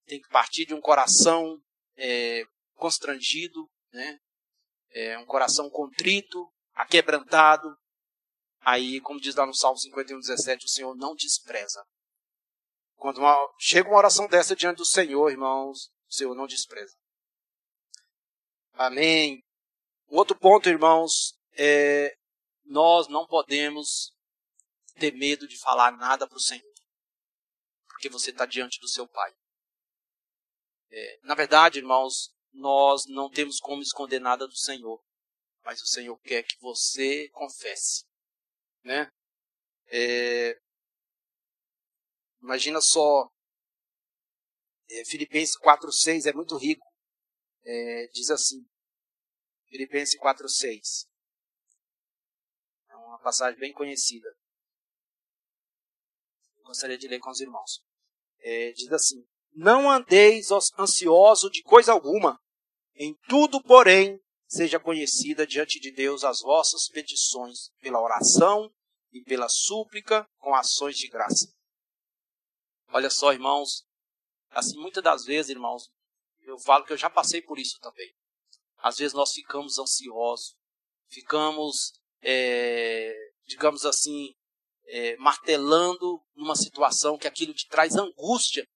[0.07, 1.61] Tem que partir de um coração
[1.97, 2.45] é,
[2.77, 4.19] constrangido, né?
[4.91, 7.77] é, um coração contrito, aquebrantado.
[8.61, 11.85] Aí, como diz lá no Salmo 51, 17, o Senhor não despreza.
[12.95, 16.97] Quando uma, chega uma oração dessa diante do Senhor, irmãos, Senhor não despreza.
[18.73, 19.45] Amém.
[20.09, 22.17] Um outro ponto, irmãos, é
[22.65, 24.15] nós não podemos
[24.95, 26.73] ter medo de falar nada para o Senhor,
[27.89, 29.35] porque você está diante do seu Pai.
[30.91, 35.03] É, na verdade, irmãos, nós não temos como esconder nada do Senhor,
[35.65, 38.05] mas o Senhor quer que você confesse,
[38.85, 39.11] né?
[39.87, 40.61] É,
[42.41, 43.29] imagina só,
[44.91, 46.87] é, Filipenses 4:6 é muito rico.
[47.65, 48.65] É, diz assim,
[49.69, 51.07] Filipenses 4:6
[52.89, 54.29] é uma passagem bem conhecida.
[56.63, 57.83] Gostaria de ler com os irmãos.
[58.41, 60.49] É, diz assim: Não andeis
[60.79, 62.41] ansioso de coisa alguma,
[62.95, 68.73] em tudo, porém, seja conhecida diante de Deus as vossas petições pela oração
[69.13, 71.53] e pela súplica com ações de graça.
[72.89, 73.85] Olha só, irmãos,
[74.51, 75.91] assim, muitas das vezes, irmãos,
[76.43, 78.13] eu falo que eu já passei por isso também.
[78.79, 80.57] Às vezes nós ficamos ansiosos,
[81.09, 84.35] ficamos, é, digamos assim,
[84.87, 88.67] é, martelando numa situação que aquilo te traz angústia,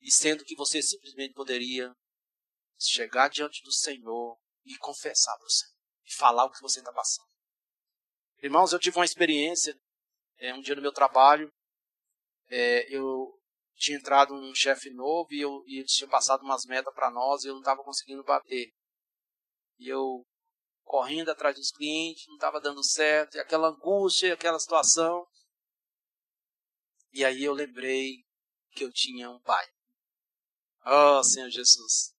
[0.00, 1.94] e sendo que você simplesmente poderia
[2.78, 6.92] chegar diante do Senhor e confessar para o Senhor, e falar o que você está
[6.92, 7.28] passando.
[8.42, 9.76] Irmãos, eu tive uma experiência,
[10.38, 11.52] é, um dia no meu trabalho,
[12.48, 13.37] é, eu
[13.78, 17.44] tinha entrado um chefe novo e, eu, e eles tinham passado umas metas para nós
[17.44, 18.72] e eu não estava conseguindo bater.
[19.78, 20.26] E eu
[20.84, 25.26] correndo atrás dos clientes, não estava dando certo, e aquela angústia, aquela situação.
[27.12, 28.24] E aí eu lembrei
[28.72, 29.66] que eu tinha um pai.
[30.84, 32.14] Oh, Senhor Jesus.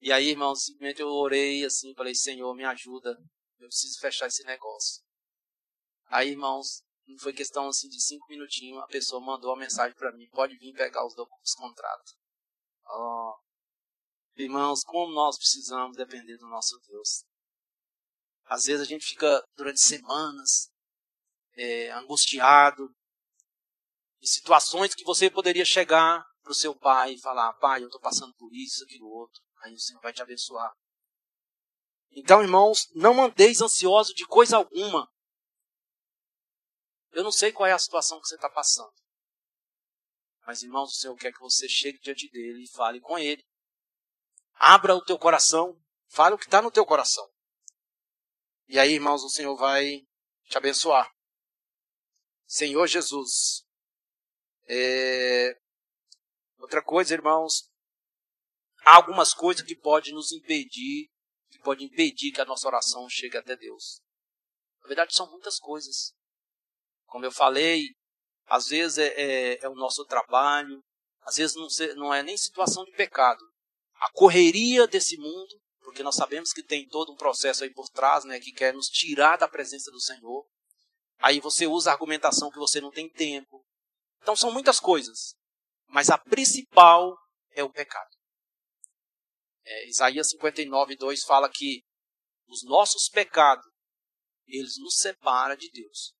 [0.00, 3.16] E aí, irmão, simplesmente eu orei assim, falei, Senhor, me ajuda.
[3.58, 5.02] Eu preciso fechar esse negócio.
[6.06, 6.82] Aí, irmãos,
[7.18, 10.72] foi questão assim de cinco minutinhos, a pessoa mandou uma mensagem para mim, pode vir
[10.72, 12.16] pegar os, os contratos.
[12.86, 13.34] Oh.
[14.36, 17.24] Irmãos, como nós precisamos depender do nosso Deus.
[18.44, 20.70] Às vezes a gente fica durante semanas
[21.56, 22.88] é, angustiado,
[24.20, 28.00] em situações que você poderia chegar para o seu pai e falar: Pai, eu estou
[28.00, 29.40] passando por isso, aquilo outro.
[29.62, 30.72] Aí o Senhor vai te abençoar.
[32.12, 35.08] Então, irmãos, não mandeis ansioso de coisa alguma,
[37.12, 38.92] eu não sei qual é a situação que você está passando.
[40.46, 43.44] Mas, irmãos, o Senhor quer que você chegue diante dele e fale com ele.
[44.54, 47.28] Abra o teu coração, fale o que está no teu coração.
[48.68, 50.06] E aí, irmãos, o Senhor vai
[50.48, 51.10] te abençoar.
[52.46, 53.64] Senhor Jesus.
[54.68, 55.56] É...
[56.58, 57.70] Outra coisa, irmãos,
[58.84, 61.10] há algumas coisas que podem nos impedir,
[61.48, 64.00] que podem impedir que a nossa oração chegue até Deus.
[64.82, 66.14] Na verdade, são muitas coisas.
[67.10, 67.88] Como eu falei,
[68.46, 70.80] às vezes é, é, é o nosso trabalho,
[71.22, 73.44] às vezes não, não é nem situação de pecado.
[73.96, 78.24] A correria desse mundo, porque nós sabemos que tem todo um processo aí por trás,
[78.24, 80.46] né, que quer nos tirar da presença do Senhor.
[81.18, 83.60] Aí você usa a argumentação que você não tem tempo.
[84.22, 85.34] Então são muitas coisas,
[85.88, 87.18] mas a principal
[87.50, 88.08] é o pecado.
[89.64, 91.82] É, Isaías 59, 2 fala que
[92.46, 93.66] os nossos pecados,
[94.46, 96.14] eles nos separam de Deus.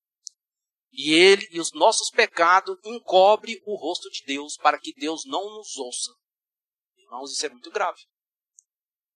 [0.93, 5.45] E ele e os nossos pecados encobre o rosto de Deus para que Deus não
[5.57, 6.13] nos ouça.
[6.97, 8.01] Irmãos, isso é muito grave.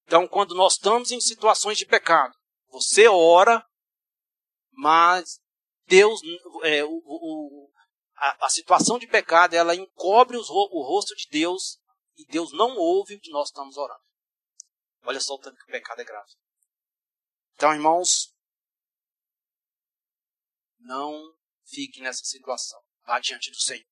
[0.05, 2.35] Então, quando nós estamos em situações de pecado,
[2.69, 3.65] você ora,
[4.71, 5.41] mas
[5.87, 6.21] Deus,
[6.63, 7.71] é, o, o,
[8.17, 11.79] a, a, situação de pecado, ela encobre os, o rosto de Deus
[12.17, 14.03] e Deus não ouve o que nós estamos orando.
[15.05, 16.31] Olha só o tanto que o pecado é grave.
[17.55, 18.35] Então, irmãos,
[20.79, 21.35] não
[21.65, 22.81] fique nessa situação.
[23.05, 23.87] Vá diante do Senhor.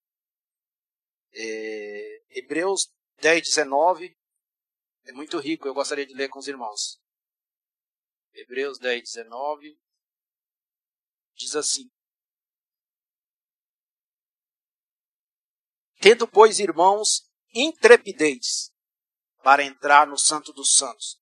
[1.34, 4.16] É, Hebreus 10, 19
[5.04, 7.00] é muito rico, eu gostaria de ler com os irmãos.
[8.32, 9.78] Hebreus 10, 19
[11.34, 11.90] diz assim:
[16.00, 18.72] Tendo, pois, irmãos, intrepidez
[19.42, 21.20] para entrar no Santo dos Santos,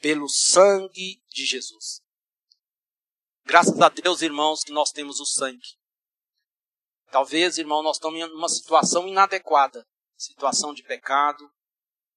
[0.00, 1.99] pelo sangue de Jesus.
[3.50, 5.76] Graças a Deus, irmãos, que nós temos o sangue.
[7.10, 9.84] Talvez, irmão, nós estamos em uma situação inadequada,
[10.16, 11.50] situação de pecado,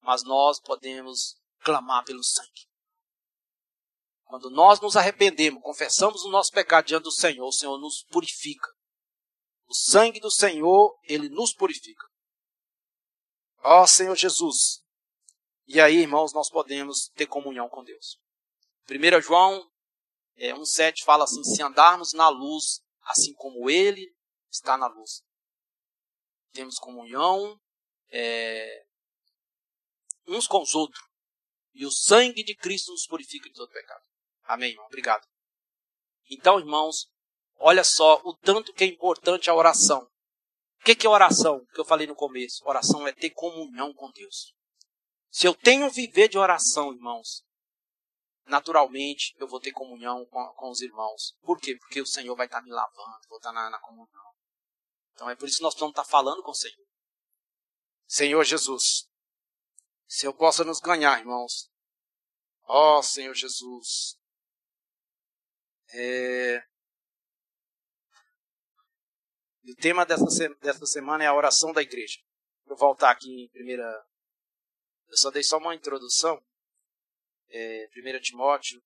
[0.00, 2.68] mas nós podemos clamar pelo sangue.
[4.22, 8.70] Quando nós nos arrependemos, confessamos o nosso pecado diante do Senhor, o Senhor nos purifica.
[9.66, 12.06] O sangue do Senhor, ele nos purifica.
[13.60, 14.84] Ó oh, Senhor Jesus.
[15.66, 18.20] E aí, irmãos, nós podemos ter comunhão com Deus.
[18.88, 19.68] 1 João
[20.36, 24.14] é, 1,7 fala assim: se andarmos na luz, assim como Ele
[24.50, 25.22] está na luz.
[26.52, 27.60] temos comunhão
[28.10, 28.86] é,
[30.28, 31.02] uns com os outros.
[31.74, 34.02] E o sangue de Cristo nos purifica de todo pecado.
[34.44, 34.86] Amém, irmão?
[34.86, 35.26] Obrigado.
[36.30, 37.10] Então, irmãos,
[37.56, 40.08] olha só o tanto que é importante a oração.
[40.80, 41.64] O que é oração?
[41.74, 42.62] Que eu falei no começo.
[42.64, 44.54] Oração é ter comunhão com Deus.
[45.30, 47.42] Se eu tenho viver de oração, irmãos,
[48.46, 51.36] naturalmente eu vou ter comunhão com, com, os irmãos.
[51.42, 51.76] Por quê?
[51.76, 54.34] Porque o Senhor vai estar me lavando, vou estar na, na comunhão.
[55.12, 56.86] Então é por isso que nós precisamos estar falando com o Senhor.
[58.06, 59.08] Senhor Jesus,
[60.06, 61.70] se eu possa nos ganhar, irmãos.
[62.66, 64.18] Ó oh, Senhor Jesus.
[65.92, 66.64] É...
[69.66, 70.24] O tema dessa,
[70.60, 72.20] dessa semana é a oração da igreja.
[72.66, 73.84] Vou voltar aqui em primeira.
[75.08, 76.42] Eu só dei só uma introdução
[77.54, 78.82] é, 1 Timóteo.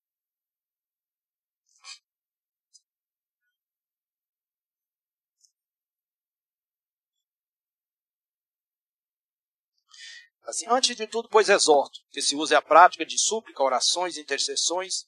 [10.42, 15.06] Assim, antes de tudo, pois exorto que se use a prática de súplica, orações, intercessões,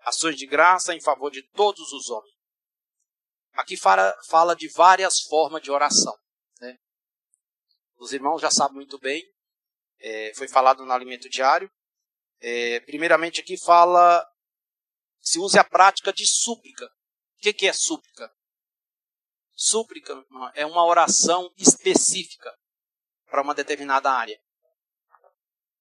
[0.00, 2.34] ações de graça em favor de todos os homens.
[3.52, 6.16] Aqui fala, fala de várias formas de oração.
[6.60, 6.76] Né?
[7.96, 9.24] Os irmãos já sabem muito bem,
[9.98, 11.70] é, foi falado no alimento diário,
[12.46, 14.22] é, primeiramente aqui fala,
[15.18, 16.84] se usa a prática de súplica.
[16.84, 18.30] O que, que é súplica?
[19.54, 20.22] Súplica
[20.54, 22.54] é uma oração específica
[23.30, 24.38] para uma determinada área.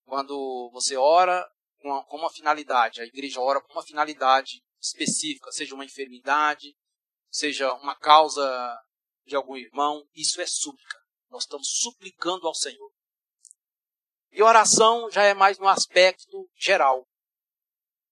[0.05, 1.45] Quando você ora
[1.79, 6.77] com uma, com uma finalidade, a igreja ora com uma finalidade específica, seja uma enfermidade,
[7.29, 8.79] seja uma causa
[9.25, 10.97] de algum irmão, isso é súplica.
[11.29, 12.92] Nós estamos suplicando ao Senhor.
[14.33, 17.07] E oração já é mais no aspecto geral,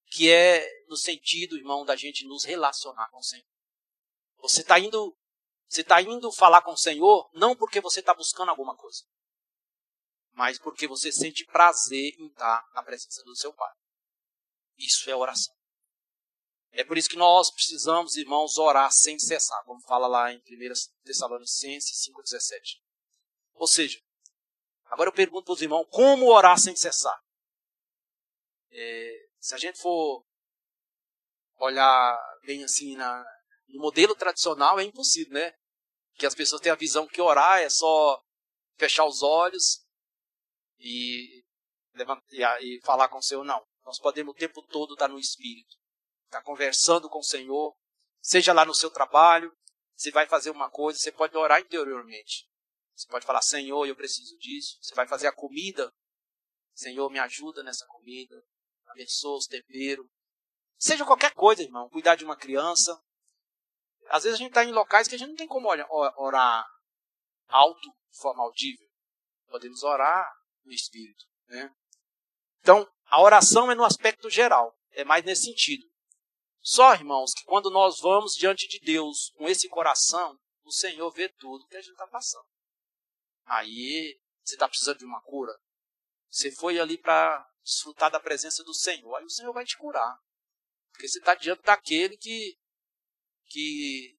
[0.06, 3.46] que é no sentido, irmão, da gente nos relacionar com o Senhor.
[4.38, 5.18] Você está indo,
[5.68, 9.04] você está indo falar com o Senhor não porque você está buscando alguma coisa,
[10.34, 13.74] mas porque você sente prazer em estar na presença do seu Pai.
[14.78, 15.56] Isso é oração.
[16.72, 20.42] É por isso que nós precisamos, irmãos, orar sem cessar, como fala lá em 1
[21.04, 22.80] Tessalonicenses 5,17.
[23.56, 24.00] Ou seja,
[24.92, 27.18] Agora eu pergunto para os irmãos, como orar sem cessar?
[28.70, 30.26] É, se a gente for
[31.60, 33.26] olhar bem assim na,
[33.70, 35.54] no modelo tradicional, é impossível, né?
[36.16, 38.22] Que as pessoas têm a visão que orar é só
[38.78, 39.82] fechar os olhos
[40.78, 41.42] e,
[42.60, 43.46] e falar com o Senhor.
[43.46, 43.66] Não.
[43.86, 45.78] Nós podemos o tempo todo estar no Espírito,
[46.26, 47.74] estar conversando com o Senhor,
[48.20, 49.56] seja lá no seu trabalho,
[49.96, 52.51] você vai fazer uma coisa, você pode orar interiormente.
[53.02, 54.78] Você pode falar, Senhor, eu preciso disso.
[54.80, 55.92] Você vai fazer a comida.
[56.72, 58.46] Senhor, me ajuda nessa comida.
[58.86, 60.06] Abençoa os temperos.
[60.78, 61.90] Seja qualquer coisa, irmão.
[61.90, 62.96] Cuidar de uma criança.
[64.08, 66.64] Às vezes a gente está em locais que a gente não tem como orar
[67.48, 68.88] alto, de forma audível.
[69.48, 70.32] Podemos orar
[70.64, 71.26] no Espírito.
[71.48, 71.74] Né?
[72.60, 74.78] Então, a oração é no aspecto geral.
[74.92, 75.90] É mais nesse sentido.
[76.60, 81.30] Só, irmãos, que quando nós vamos diante de Deus com esse coração, o Senhor vê
[81.30, 82.46] tudo que a gente está passando.
[83.46, 85.54] Aí você está precisando de uma cura.
[86.30, 89.16] Você foi ali para desfrutar da presença do Senhor.
[89.16, 90.18] Aí o Senhor vai te curar.
[90.92, 92.58] Porque você está diante daquele que,
[93.46, 94.18] que,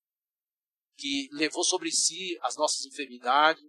[0.97, 3.65] que levou sobre si as nossas enfermidades,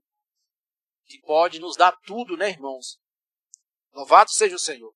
[1.05, 2.99] que pode nos dar tudo, né, irmãos?
[3.91, 4.93] Louvado seja o Senhor.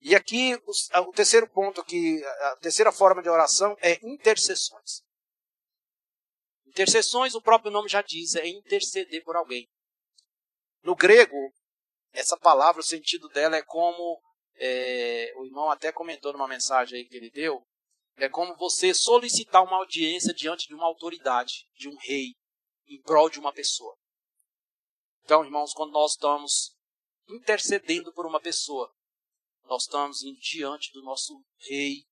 [0.00, 5.02] E aqui, o, terceiro ponto aqui, a terceira forma de oração é intercessões.
[6.78, 9.68] Intercessões, o próprio nome já diz, é interceder por alguém.
[10.84, 11.52] No grego,
[12.12, 14.22] essa palavra, o sentido dela é como,
[14.54, 17.66] é, o irmão até comentou numa mensagem aí que ele deu,
[18.16, 22.36] é como você solicitar uma audiência diante de uma autoridade, de um rei,
[22.86, 23.96] em prol de uma pessoa.
[25.24, 26.76] Então, irmãos, quando nós estamos
[27.28, 28.88] intercedendo por uma pessoa,
[29.64, 32.04] nós estamos diante do nosso rei,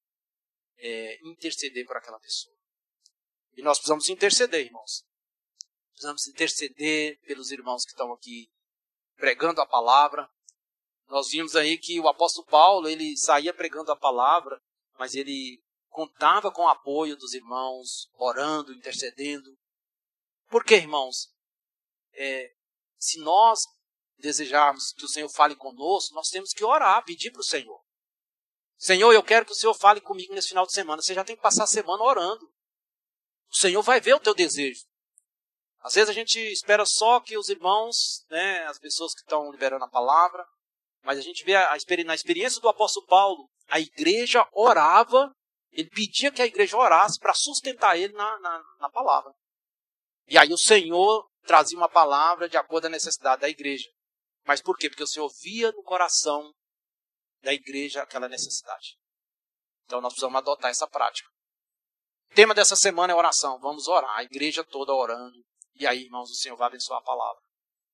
[0.78, 2.56] é, interceder por aquela pessoa.
[3.56, 5.04] E nós precisamos interceder, irmãos.
[5.92, 8.50] Precisamos interceder pelos irmãos que estão aqui
[9.16, 10.28] pregando a palavra.
[11.08, 14.60] Nós vimos aí que o apóstolo Paulo, ele saía pregando a palavra,
[14.98, 19.56] mas ele contava com o apoio dos irmãos, orando, intercedendo.
[20.48, 21.32] Por quê, irmãos?
[22.12, 22.52] É,
[22.98, 23.62] se nós
[24.18, 27.82] desejarmos que o Senhor fale conosco, nós temos que orar, pedir para o Senhor.
[28.76, 31.00] Senhor, eu quero que o Senhor fale comigo nesse final de semana.
[31.00, 32.52] Você já tem que passar a semana orando.
[33.56, 34.84] O Senhor vai ver o teu desejo.
[35.80, 39.86] Às vezes a gente espera só que os irmãos, né, as pessoas que estão liberando
[39.86, 40.46] a palavra,
[41.02, 45.32] mas a gente vê a, na experiência do apóstolo Paulo, a igreja orava,
[45.72, 49.32] ele pedia que a igreja orasse para sustentar ele na, na, na palavra.
[50.26, 53.88] E aí o Senhor trazia uma palavra de acordo com a necessidade da igreja.
[54.44, 54.90] Mas por quê?
[54.90, 56.52] Porque o Senhor via no coração
[57.40, 58.98] da igreja aquela necessidade.
[59.86, 61.35] Então nós precisamos adotar essa prática.
[62.30, 63.58] O tema dessa semana é oração.
[63.60, 65.44] Vamos orar, a igreja toda orando.
[65.74, 67.42] E aí, irmãos, o Senhor vai abençoar a palavra.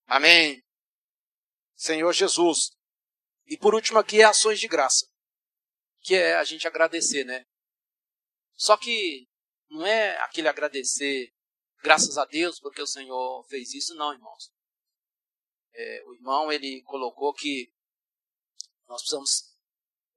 [0.07, 0.63] Amém.
[1.75, 2.71] Senhor Jesus.
[3.47, 5.07] E por último aqui é ações de graça.
[6.01, 7.45] Que é a gente agradecer, né?
[8.55, 9.29] Só que
[9.69, 11.33] não é aquele agradecer
[11.83, 14.53] graças a Deus porque o Senhor fez isso, não, irmãos.
[15.75, 17.73] É, o irmão ele colocou que
[18.87, 19.57] nós precisamos,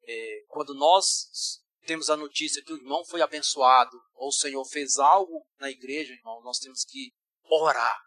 [0.03, 4.97] é, quando nós temos a notícia que o irmão foi abençoado, ou o Senhor fez
[4.97, 7.13] algo na igreja, irmão, nós temos que
[7.43, 7.97] orar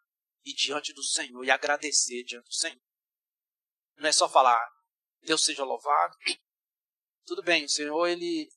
[0.45, 2.81] e diante do Senhor e agradecer diante do Senhor.
[3.97, 4.65] Não é só falar,
[5.23, 6.17] Deus seja louvado.
[7.25, 8.49] Tudo bem, o Senhor, ele.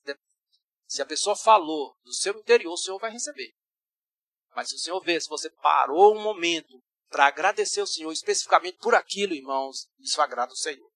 [0.87, 3.53] Se a pessoa falou do seu interior, o Senhor vai receber.
[4.55, 8.77] Mas se o Senhor vê, se você parou um momento para agradecer o Senhor especificamente
[8.77, 10.89] por aquilo, irmãos, isso agrada o Senhor.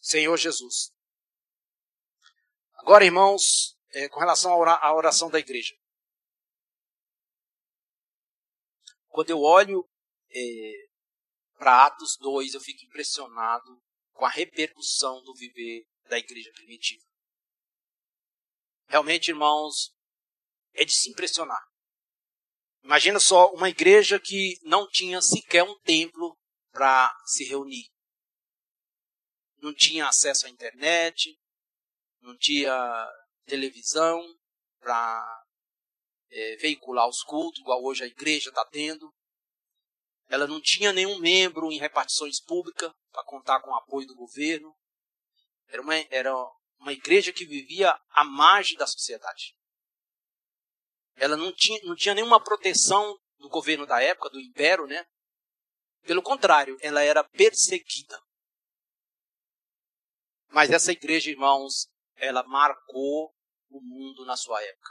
[0.00, 0.92] Senhor Jesus.
[2.82, 5.72] Agora, irmãos, é, com relação à oração da igreja.
[9.06, 9.88] Quando eu olho
[10.30, 10.72] é,
[11.56, 13.80] para Atos 2, eu fico impressionado
[14.12, 17.04] com a repercussão do viver da igreja primitiva.
[18.88, 19.94] Realmente, irmãos,
[20.74, 21.62] é de se impressionar.
[22.82, 26.36] Imagina só uma igreja que não tinha sequer um templo
[26.72, 27.88] para se reunir.
[29.58, 31.38] Não tinha acesso à internet,
[32.22, 32.72] não tinha
[33.44, 34.22] televisão
[34.80, 35.44] para
[36.30, 39.12] é, veicular os cultos, igual hoje a igreja está tendo.
[40.28, 44.74] Ela não tinha nenhum membro em repartições públicas para contar com o apoio do governo.
[45.68, 46.34] Era uma, era
[46.78, 49.54] uma igreja que vivia à margem da sociedade.
[51.16, 55.04] Ela não tinha, não tinha nenhuma proteção do governo da época, do império, né?
[56.02, 58.20] Pelo contrário, ela era perseguida.
[60.48, 61.88] Mas essa igreja, irmãos,
[62.22, 63.34] ela marcou
[63.68, 64.90] o mundo na sua época.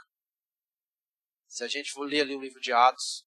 [1.48, 3.24] Se a gente for ler ali o livro de Atos,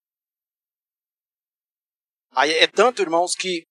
[2.31, 3.67] aí é tanto, irmãos, que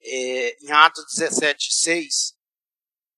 [0.00, 2.36] é, em Atos 17, 6,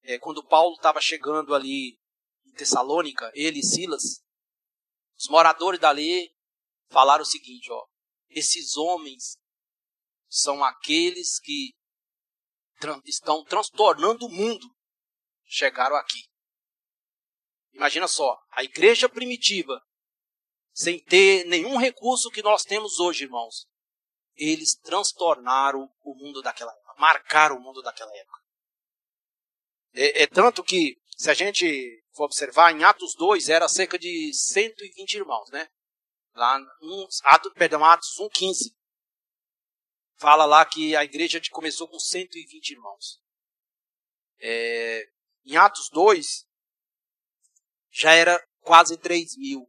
[0.04, 1.98] é, quando Paulo estava chegando ali
[2.46, 4.22] em Tessalônica, ele e Silas,
[5.18, 6.34] os moradores dali
[6.88, 7.86] falaram o seguinte, ó,
[8.30, 9.36] esses homens
[10.28, 11.74] são aqueles que
[13.04, 14.71] estão transtornando o mundo.
[15.54, 16.24] Chegaram aqui.
[17.74, 19.82] Imagina só, a igreja primitiva,
[20.72, 23.68] sem ter nenhum recurso que nós temos hoje, irmãos,
[24.34, 28.40] eles transtornaram o mundo daquela época, marcaram o mundo daquela época.
[29.92, 34.32] É, é tanto que, se a gente for observar, em Atos 2 era cerca de
[34.32, 35.68] 120 irmãos, né?
[36.34, 38.74] Lá, um, Atos, perdão, Atos 1, 15.
[40.16, 43.20] Fala lá que a igreja começou com 120 irmãos.
[44.40, 45.12] É,
[45.44, 46.46] em Atos 2,
[47.90, 49.68] já era quase 3 mil.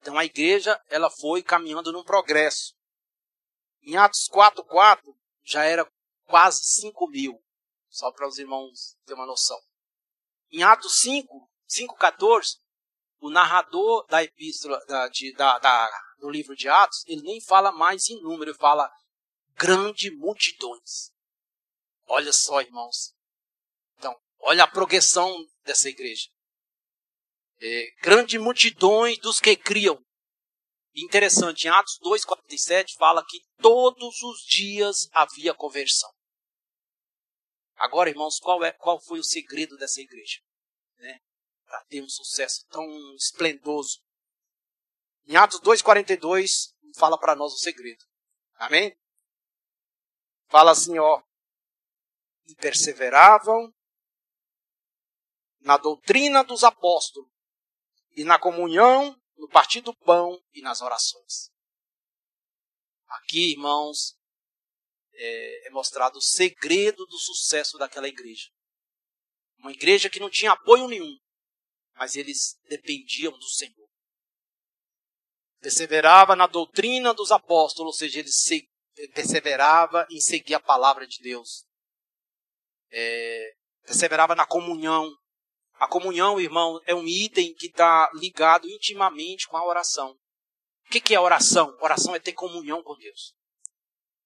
[0.00, 2.74] Então a igreja ela foi caminhando num progresso.
[3.82, 5.90] Em Atos 4, 4, já era
[6.24, 7.42] quase 5 mil.
[7.88, 9.60] Só para os irmãos terem uma noção.
[10.50, 12.58] Em Atos 5, 5,14,
[13.20, 17.70] o narrador da epístola, da, de, da, da, do livro de Atos, ele nem fala
[17.70, 18.90] mais em número, ele fala
[19.54, 21.12] grande multidões.
[22.06, 23.14] Olha só, irmãos.
[24.42, 25.32] Olha a progressão
[25.64, 26.28] dessa igreja.
[27.60, 29.98] É, grande multidões dos que criam.
[30.94, 36.10] Interessante, em Atos 2,47 fala que todos os dias havia conversão.
[37.76, 40.40] Agora, irmãos, qual, é, qual foi o segredo dessa igreja?
[40.98, 41.18] Né?
[41.72, 43.98] para ter um sucesso tão esplendoso.
[45.26, 48.04] Em Atos 2,42, fala para nós o segredo.
[48.56, 48.94] Amém?
[50.48, 51.22] Fala assim, ó.
[52.46, 53.72] E perseveravam
[55.62, 57.30] na doutrina dos apóstolos,
[58.14, 61.50] e na comunhão, no partir do pão e nas orações.
[63.06, 64.16] Aqui, irmãos,
[65.14, 68.50] é, é mostrado o segredo do sucesso daquela igreja.
[69.58, 71.18] Uma igreja que não tinha apoio nenhum,
[71.94, 73.88] mas eles dependiam do Senhor.
[75.60, 78.68] Perseverava na doutrina dos apóstolos, ou seja, ele se,
[79.14, 81.64] perseverava em seguir a palavra de Deus.
[82.90, 83.54] É,
[83.84, 85.10] perseverava na comunhão.
[85.82, 90.12] A comunhão, irmão, é um item que está ligado intimamente com a oração.
[90.86, 91.76] O que, que é oração?
[91.80, 93.34] Oração é ter comunhão com Deus.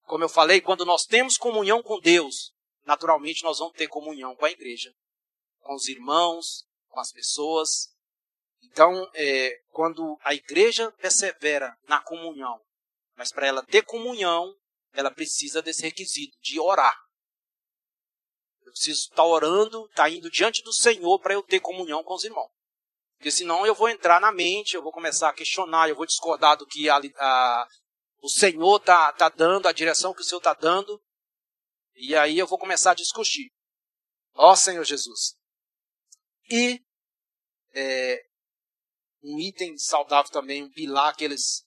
[0.03, 2.53] Como eu falei, quando nós temos comunhão com Deus,
[2.85, 4.93] naturalmente nós vamos ter comunhão com a igreja,
[5.61, 7.89] com os irmãos, com as pessoas.
[8.63, 12.61] Então, é, quando a igreja persevera na comunhão,
[13.15, 14.55] Mas para ela ter comunhão,
[14.93, 16.95] ela precisa desse requisito de orar.
[18.67, 22.25] Eu preciso estar orando, estar indo diante do Senhor para eu ter comunhão com os
[22.25, 22.51] irmãos.
[23.17, 26.57] Porque senão eu vou entrar na mente, eu vou começar a questionar, eu vou discordar
[26.57, 27.69] do que a, a,
[28.21, 31.01] o Senhor está tá dando, a direção que o Senhor está dando.
[31.95, 33.53] E aí eu vou começar a discutir.
[34.35, 35.37] Ó Senhor Jesus.
[36.51, 36.83] E
[37.73, 38.21] é,
[39.23, 41.64] um item saudável também, um pilar que eles,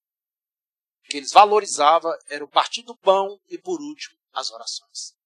[1.05, 5.17] que eles valorizavam era o partir do pão e, por último, as orações.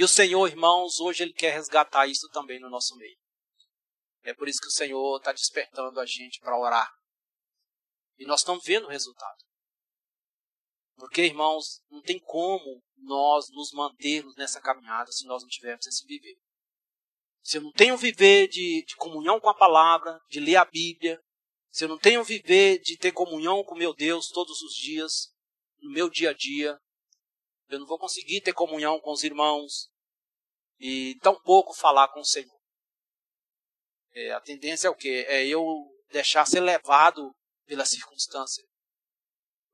[0.00, 3.18] E o Senhor, irmãos, hoje Ele quer resgatar isso também no nosso meio.
[4.22, 6.90] É por isso que o Senhor está despertando a gente para orar.
[8.16, 9.44] E nós estamos vendo o resultado.
[10.96, 16.06] Porque, irmãos, não tem como nós nos mantermos nessa caminhada se nós não tivermos esse
[16.06, 16.38] viver.
[17.42, 21.22] Se eu não tenho viver de, de comunhão com a palavra, de ler a Bíblia,
[21.70, 25.30] se eu não tenho viver de ter comunhão com meu Deus todos os dias,
[25.78, 26.80] no meu dia a dia,
[27.68, 29.89] eu não vou conseguir ter comunhão com os irmãos
[30.80, 32.58] e tampouco falar com o Senhor.
[34.12, 35.26] É, a tendência é o quê?
[35.28, 35.62] É eu
[36.10, 37.30] deixar ser levado
[37.66, 38.64] pela circunstância.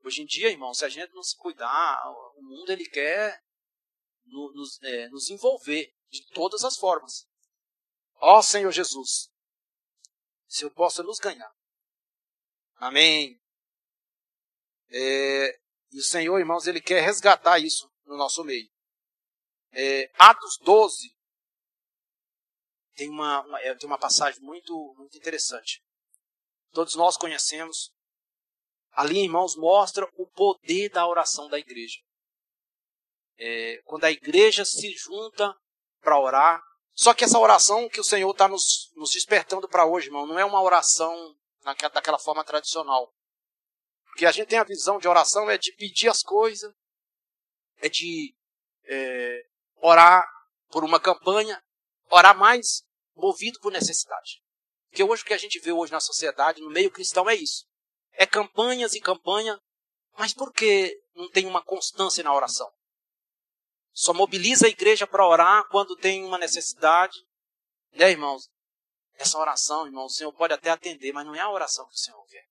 [0.03, 1.99] Hoje em dia, irmão, se a gente não se cuidar,
[2.35, 3.41] o mundo ele quer
[4.25, 7.25] nos, é, nos envolver de todas as formas.
[8.19, 9.29] Ó Senhor Jesus,
[10.47, 11.51] se eu possa nos ganhar.
[12.75, 13.41] Amém.
[14.89, 15.59] É,
[15.91, 18.69] e o Senhor, irmãos, ele quer resgatar isso no nosso meio.
[19.71, 21.15] É, Atos 12,
[22.95, 25.83] tem uma, uma, é, tem uma passagem muito, muito interessante.
[26.71, 27.91] Todos nós conhecemos.
[28.91, 31.99] Ali, irmãos, mostra o poder da oração da igreja.
[33.37, 35.55] É, quando a igreja se junta
[36.01, 36.63] para orar.
[36.93, 40.39] Só que essa oração que o Senhor está nos, nos despertando para hoje, irmão, não
[40.39, 43.13] é uma oração naquela, daquela forma tradicional.
[44.05, 46.73] Porque a gente tem a visão de oração é de pedir as coisas,
[47.77, 48.35] é de
[48.85, 49.45] é,
[49.81, 50.27] orar
[50.69, 51.61] por uma campanha,
[52.09, 52.83] orar mais
[53.15, 54.41] movido por necessidade.
[54.89, 57.65] Porque hoje o que a gente vê hoje na sociedade, no meio cristão, é isso.
[58.13, 59.59] É campanhas e campanha,
[60.17, 62.71] mas por que não tem uma constância na oração?
[63.93, 67.17] Só mobiliza a igreja para orar quando tem uma necessidade.
[67.93, 68.49] Né, irmãos?
[69.15, 71.97] Essa oração, irmão, o Senhor pode até atender, mas não é a oração que o
[71.97, 72.45] Senhor quer.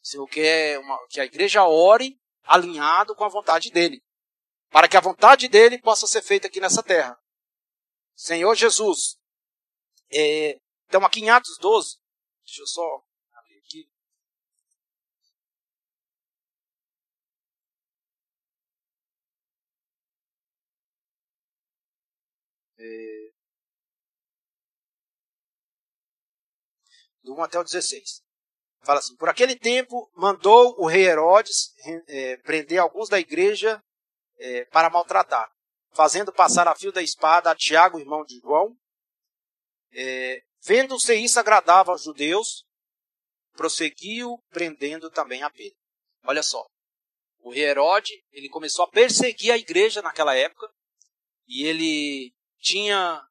[0.00, 4.03] O Senhor quer uma, que a igreja ore alinhado com a vontade dele.
[4.74, 7.16] Para que a vontade dele possa ser feita aqui nessa terra.
[8.16, 9.16] Senhor Jesus,
[10.12, 10.58] é,
[10.88, 11.96] então, aqui em Atos 12,
[12.44, 13.04] deixa eu só
[13.34, 13.88] abrir aqui.
[22.76, 23.32] É,
[27.22, 28.24] do 1 até o 16.
[28.82, 31.72] Fala assim: Por aquele tempo mandou o rei Herodes
[32.08, 33.80] é, prender alguns da igreja
[34.38, 35.50] é, para maltratar,
[35.92, 38.76] fazendo passar a fio da espada a Tiago, irmão de João,
[39.92, 42.64] é, Vendo-se isso agradava aos judeus,
[43.52, 45.76] prosseguiu prendendo também a Pedro.
[46.24, 46.64] Olha só,
[47.40, 50.66] o rei Herode, ele começou a perseguir a igreja naquela época,
[51.46, 53.22] e ele tinha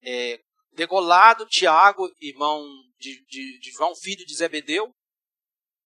[0.00, 0.38] é,
[0.74, 2.64] degolado Tiago, irmão
[2.98, 4.94] de, de, de, João, filho de Zebedeu,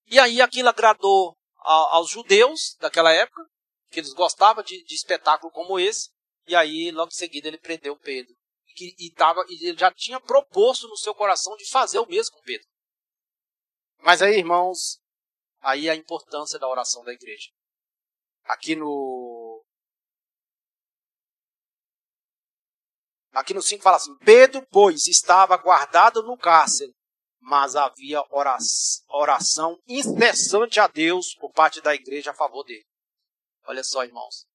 [0.07, 3.43] e aí aquilo agradou a, aos judeus daquela época,
[3.91, 6.11] que eles gostavam de, de espetáculo como esse,
[6.47, 8.35] e aí logo em seguida ele prendeu Pedro
[8.81, 12.37] que, e, tava, e ele já tinha proposto no seu coração de fazer o mesmo
[12.37, 12.67] com Pedro.
[13.99, 14.99] Mas aí, irmãos,
[15.61, 17.51] aí a importância da oração da igreja.
[18.45, 19.63] Aqui no.
[23.33, 26.95] Aqui no 5 fala assim: Pedro, pois, estava guardado no cárcere,
[27.39, 28.25] mas havia
[29.11, 32.87] oração incessante a Deus por parte da igreja a favor dele.
[33.71, 34.47] Olha só, irmãos.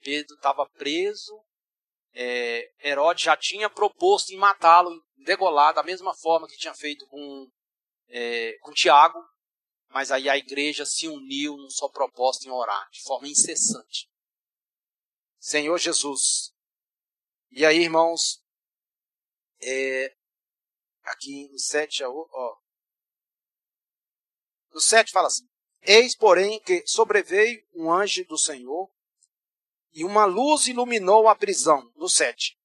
[0.00, 1.44] Pedro estava preso
[2.14, 7.50] é, Herodes já tinha proposto em matá-lo, degolar, da mesma forma que tinha feito com,
[8.08, 9.18] é, com Tiago,
[9.88, 14.10] mas aí a igreja se uniu num só propósito em orar, de forma incessante.
[15.38, 16.52] Senhor Jesus.
[17.50, 18.42] E aí, irmãos,
[19.60, 20.14] é,
[21.04, 22.56] aqui no 7, ó,
[24.72, 25.51] no 7 fala assim:
[25.82, 28.88] Eis, porém, que sobreveio um anjo do Senhor
[29.92, 32.56] e uma luz iluminou a prisão, no 7.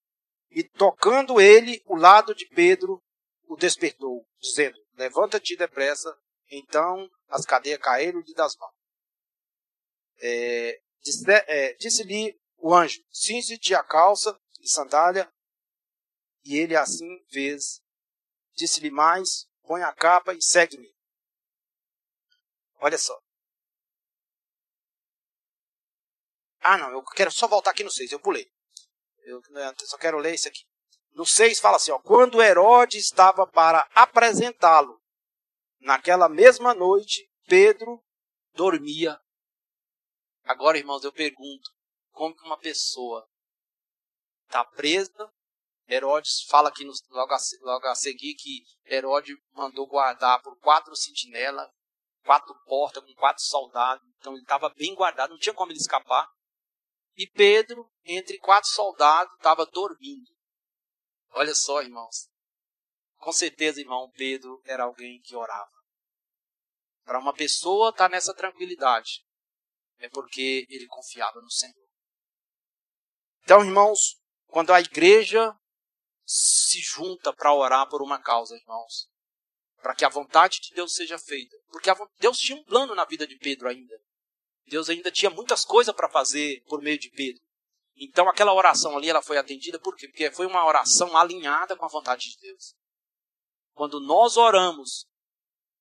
[0.52, 3.04] E tocando ele o lado de Pedro,
[3.48, 6.16] o despertou, dizendo: Levanta-te depressa.
[6.50, 8.72] Então as cadeias caíram-lhe das mãos.
[10.20, 10.80] É,
[11.48, 15.32] é, Disse-lhe o anjo: Cinze-te a calça e sandália.
[16.46, 17.82] E ele assim fez.
[18.56, 20.97] Disse-lhe mais: Põe a capa e segue-me.
[22.80, 23.18] Olha só.
[26.60, 28.50] Ah, não, eu quero só voltar aqui no 6, eu pulei.
[29.24, 29.42] Eu
[29.86, 30.66] só quero ler isso aqui.
[31.12, 35.02] No 6 fala assim, ó, quando Herodes estava para apresentá-lo,
[35.80, 38.04] naquela mesma noite, Pedro
[38.54, 39.20] dormia.
[40.44, 41.70] Agora, irmãos, eu pergunto,
[42.12, 43.28] como que uma pessoa
[44.48, 45.32] está presa
[45.90, 50.94] Herodes fala aqui no, logo, a, logo a seguir que Herodes mandou guardar por quatro
[50.96, 51.70] sentinelas,
[52.28, 54.06] quatro portas com quatro soldados.
[54.18, 56.30] Então ele estava bem guardado, não tinha como ele escapar.
[57.16, 60.30] E Pedro, entre quatro soldados, estava dormindo.
[61.32, 62.30] Olha só, irmãos.
[63.16, 65.72] Com certeza, irmão, Pedro era alguém que orava.
[67.06, 69.26] Para uma pessoa estar tá nessa tranquilidade,
[69.98, 71.88] é porque ele confiava no Senhor.
[73.42, 75.58] Então, irmãos, quando a igreja
[76.26, 79.10] se junta para orar por uma causa, irmãos.
[79.82, 81.56] Para que a vontade de Deus seja feita.
[81.70, 83.96] Porque Deus tinha um plano na vida de Pedro ainda.
[84.66, 87.42] Deus ainda tinha muitas coisas para fazer por meio de Pedro.
[87.96, 90.08] Então aquela oração ali ela foi atendida por quê?
[90.08, 92.76] Porque foi uma oração alinhada com a vontade de Deus.
[93.74, 95.08] Quando nós oramos,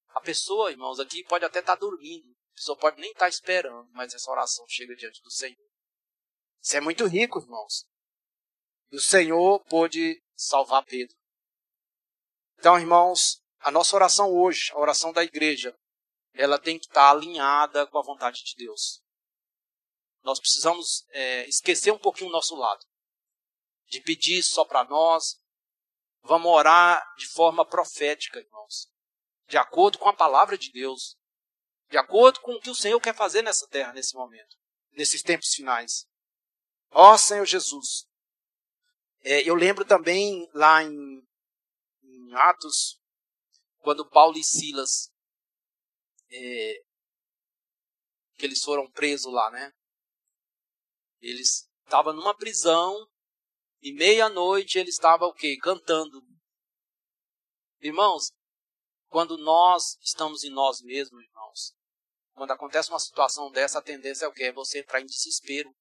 [0.09, 3.29] a pessoa, irmãos, aqui pode até estar tá dormindo, a pessoa pode nem estar tá
[3.29, 5.67] esperando, mas essa oração chega diante do Senhor.
[6.61, 7.87] Isso é muito rico, irmãos.
[8.91, 11.15] E o Senhor pôde salvar Pedro.
[12.59, 15.77] Então, irmãos, a nossa oração hoje, a oração da igreja,
[16.35, 19.03] ela tem que estar alinhada com a vontade de Deus.
[20.23, 22.87] Nós precisamos é, esquecer um pouquinho o nosso lado,
[23.89, 25.41] de pedir só para nós.
[26.23, 28.89] Vamos orar de forma profética, irmãos,
[29.49, 31.19] de acordo com a palavra de Deus,
[31.91, 34.57] de acordo com o que o Senhor quer fazer nessa terra nesse momento,
[34.93, 36.07] nesses tempos finais.
[36.93, 38.07] Ó Senhor Jesus,
[39.23, 41.21] é, eu lembro também lá em,
[42.05, 42.96] em, Atos,
[43.87, 45.13] quando Paulo e Silas,
[46.29, 46.83] é,
[48.37, 49.71] que eles foram presos lá, né?
[51.21, 53.09] Eles estavam numa prisão
[53.81, 55.57] e meia-noite eles estavam o quê?
[55.63, 56.21] Cantando.
[57.81, 58.33] Irmãos,
[59.07, 61.73] quando nós estamos em nós mesmos, irmãos,
[62.35, 64.47] quando acontece uma situação dessa, a tendência é o quê?
[64.47, 65.73] É você entrar em desespero.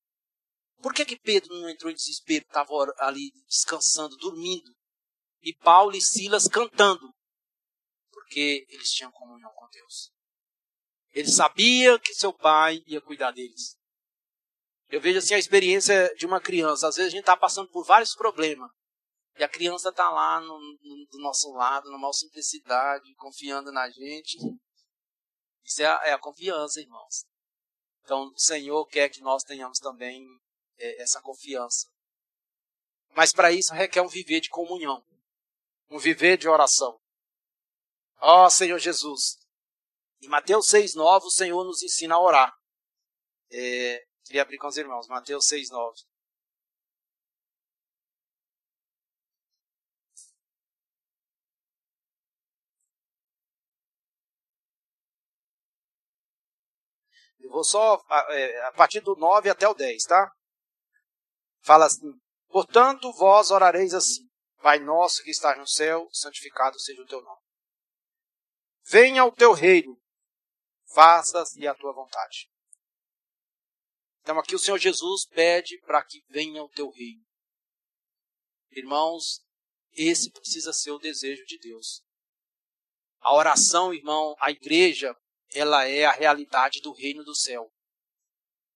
[0.80, 4.72] Por que, que Pedro não entrou em desespero, estava ali descansando, dormindo?
[5.42, 7.15] E Paulo e Silas cantando?
[8.26, 10.12] Porque eles tinham comunhão com Deus.
[11.12, 13.78] Ele sabia que seu pai ia cuidar deles.
[14.90, 16.88] Eu vejo assim a experiência de uma criança.
[16.88, 18.70] Às vezes a gente está passando por vários problemas.
[19.38, 24.38] E a criança está lá no, no, do nosso lado, numa simplicidade, confiando na gente.
[25.64, 27.26] Isso é a, é a confiança, irmãos.
[28.04, 30.26] Então, o Senhor quer que nós tenhamos também
[30.78, 31.88] é, essa confiança.
[33.16, 35.06] Mas para isso requer um viver de comunhão,
[35.90, 37.00] um viver de oração.
[38.20, 39.38] Ó oh, Senhor Jesus.
[40.22, 42.54] Em Mateus 6,9 o Senhor nos ensina a orar.
[43.52, 45.94] É, queria abrir com os irmãos, Mateus 6,9.
[57.40, 60.32] Eu vou só é, a partir do 9 até o 10, tá?
[61.66, 62.14] fala assim:
[62.50, 64.30] Portanto, vós orareis assim:
[64.62, 67.45] Pai nosso que estás no céu, santificado seja o teu nome.
[68.88, 70.00] Venha o teu reino,
[70.94, 72.50] faça-se a tua vontade.
[74.22, 77.26] Então aqui o Senhor Jesus pede para que venha o teu reino.
[78.72, 79.44] Irmãos,
[79.92, 82.04] esse precisa ser o desejo de Deus.
[83.22, 85.16] A oração, irmão, a igreja,
[85.54, 87.72] ela é a realidade do reino do céu.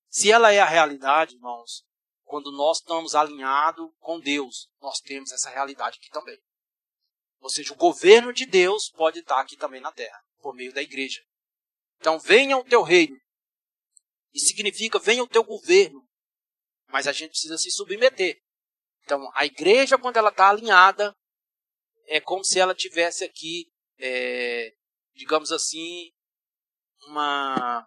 [0.07, 1.85] Se ela é a realidade, irmãos,
[2.23, 6.39] quando nós estamos alinhados com Deus, nós temos essa realidade aqui também.
[7.39, 10.81] Ou seja, o governo de Deus pode estar aqui também na terra, por meio da
[10.81, 11.21] igreja.
[11.97, 13.17] Então, venha o teu reino.
[14.33, 16.05] E significa, venha o teu governo.
[16.87, 18.37] Mas a gente precisa se submeter.
[19.03, 21.15] Então, a igreja, quando ela está alinhada,
[22.07, 24.73] é como se ela tivesse aqui, é,
[25.13, 26.11] digamos assim,
[27.07, 27.85] uma.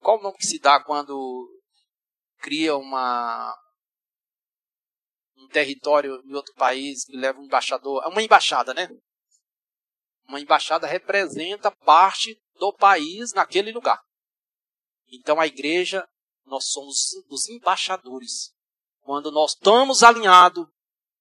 [0.00, 1.48] Qual o nome que se dá quando
[2.38, 3.56] cria uma
[5.48, 8.88] território em outro país e leva um embaixador, é uma embaixada, né?
[10.26, 14.00] Uma embaixada representa parte do país naquele lugar.
[15.12, 16.06] Então a igreja,
[16.46, 18.52] nós somos os embaixadores.
[19.00, 20.66] Quando nós estamos alinhados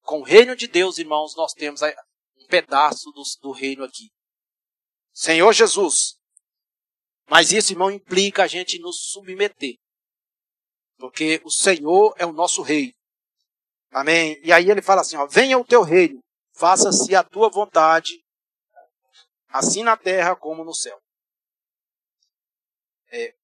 [0.02, 4.10] com o reino de Deus, irmãos, nós temos um pedaço do, do reino aqui.
[5.12, 6.18] Senhor Jesus.
[7.30, 9.78] Mas isso, irmão, implica a gente nos submeter
[11.04, 12.94] porque o Senhor é o nosso rei.
[13.94, 14.40] Amém?
[14.44, 16.20] E aí ele fala assim: ó, venha o teu reino,
[16.56, 18.24] faça-se a tua vontade,
[19.50, 21.00] assim na terra como no céu.
[23.12, 23.36] É,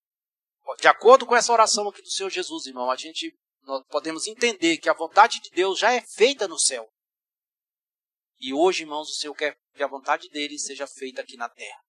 [0.79, 4.77] de acordo com essa oração aqui do Senhor Jesus, irmão, a gente nós podemos entender
[4.77, 6.89] que a vontade de Deus já é feita no céu.
[8.39, 11.79] E hoje, irmãos, o Senhor quer que a vontade dele seja feita aqui na terra.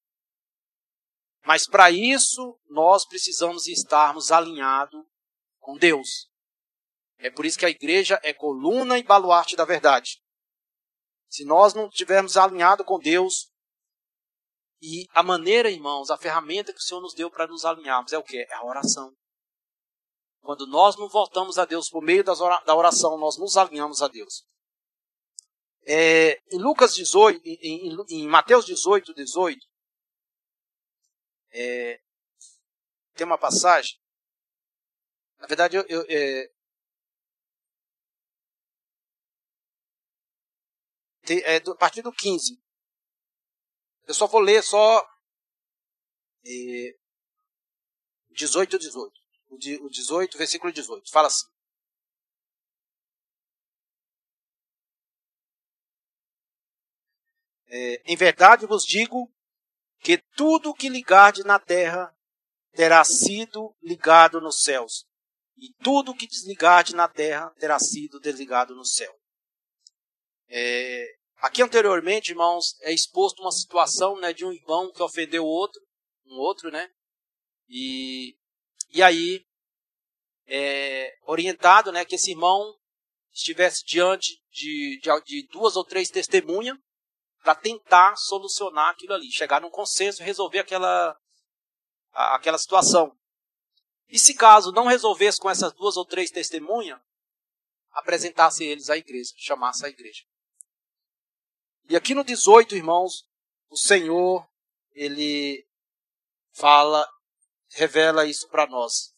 [1.46, 5.02] Mas para isso, nós precisamos estarmos alinhados
[5.58, 6.29] com Deus.
[7.20, 10.22] É por isso que a igreja é coluna e baluarte da verdade.
[11.28, 13.50] Se nós não estivermos alinhados com Deus,
[14.82, 18.18] e a maneira, irmãos, a ferramenta que o Senhor nos deu para nos alinharmos é
[18.18, 18.38] o que?
[18.38, 19.14] É a oração.
[20.40, 24.46] Quando nós não voltamos a Deus por meio da oração, nós nos alinhamos a Deus.
[25.82, 29.60] É, em Lucas 18, em, em, em, Mateus 18, 18,
[31.52, 32.00] é,
[33.14, 33.98] tem uma passagem.
[35.38, 36.50] Na verdade, eu, eu é,
[41.44, 42.60] é do, a partir do 15.
[44.06, 45.06] Eu só vou ler só
[46.44, 46.96] é,
[48.30, 49.20] 18 18.
[49.48, 51.10] O, o 18, versículo 18.
[51.10, 51.46] Fala assim.
[57.72, 59.32] É, em verdade vos digo
[60.00, 62.12] que tudo que ligarde na terra
[62.72, 65.06] terá sido ligado nos céus,
[65.56, 69.14] e tudo que desligarde na terra terá sido desligado no céu.
[70.48, 75.80] É, aqui anteriormente, irmãos, é exposto uma situação né, de um irmão que ofendeu outro,
[76.26, 76.88] um outro, né?
[77.68, 78.36] E,
[78.92, 79.44] e aí,
[80.46, 82.74] é, orientado né, que esse irmão
[83.32, 86.76] estivesse diante de, de, de duas ou três testemunhas
[87.42, 91.16] para tentar solucionar aquilo ali, chegar num consenso e resolver aquela,
[92.12, 93.16] aquela situação.
[94.08, 97.00] E se caso não resolvesse com essas duas ou três testemunhas,
[97.92, 100.24] apresentasse eles à igreja, chamasse a igreja.
[101.88, 103.24] E aqui no 18, irmãos,
[103.68, 104.46] o Senhor,
[104.92, 105.66] ele
[106.52, 107.06] fala,
[107.70, 109.12] revela isso para nós.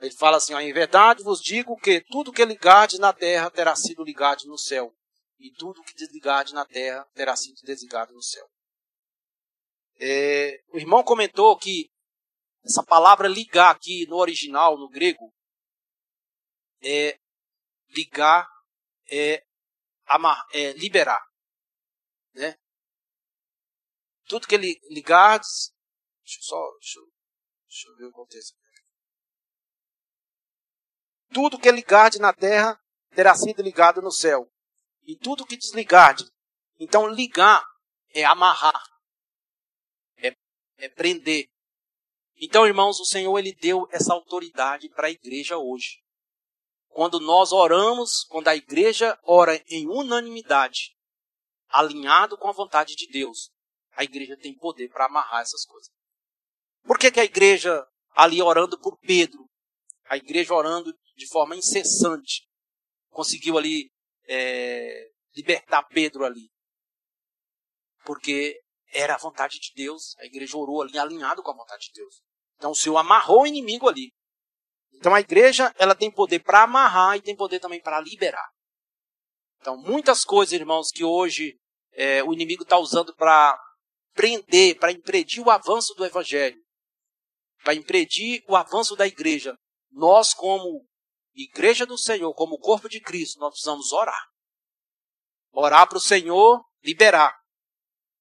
[0.00, 3.76] Ele fala assim: ó, em verdade vos digo que tudo que ligardes na terra terá
[3.76, 4.92] sido ligado no céu,
[5.38, 8.46] e tudo que desligardes na terra terá sido desligado no céu.
[10.00, 11.88] É, o irmão comentou que
[12.64, 15.32] essa palavra ligar aqui no original, no grego,
[16.82, 17.16] é
[17.90, 18.48] ligar,
[19.08, 19.44] é,
[20.06, 21.22] amar, é liberar.
[22.34, 22.56] Né?
[24.26, 25.72] Tudo que ele ligardes.
[26.24, 26.72] Deixa eu só.
[26.78, 27.12] Deixa eu,
[27.66, 28.56] deixa eu ver o contexto.
[31.32, 32.78] Tudo que ligardes na terra
[33.14, 34.50] terá sido ligado no céu
[35.04, 36.16] e tudo que desligar.
[36.78, 37.64] Então, ligar
[38.14, 38.82] é amarrar,
[40.18, 40.36] é,
[40.78, 41.48] é prender.
[42.36, 46.02] Então, irmãos, o Senhor ele deu essa autoridade para a igreja hoje.
[46.88, 50.94] Quando nós oramos, quando a igreja ora em unanimidade,
[51.72, 53.50] alinhado com a vontade de Deus,
[53.92, 55.90] a igreja tem poder para amarrar essas coisas.
[56.84, 59.48] Por que, que a igreja, ali orando por Pedro,
[60.04, 62.46] a igreja orando de forma incessante,
[63.10, 63.90] conseguiu ali
[64.26, 66.50] é, libertar Pedro ali.
[68.04, 68.60] Porque
[68.92, 72.20] era a vontade de Deus, a igreja orou ali alinhado com a vontade de Deus.
[72.56, 74.12] Então o Senhor amarrou o inimigo ali.
[74.94, 78.48] Então a igreja ela tem poder para amarrar e tem poder também para liberar.
[79.60, 81.58] Então muitas coisas, irmãos, que hoje
[81.92, 83.58] é, o inimigo está usando para
[84.14, 86.60] prender, para impedir o avanço do evangelho,
[87.62, 89.56] para impedir o avanço da igreja.
[89.90, 90.86] Nós, como
[91.34, 94.26] igreja do Senhor, como corpo de Cristo, nós precisamos orar.
[95.52, 97.34] Orar para o Senhor liberar.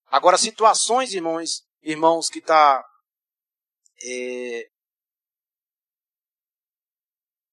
[0.07, 2.83] Agora, situações, irmãos, irmãos que está.
[4.03, 4.67] É,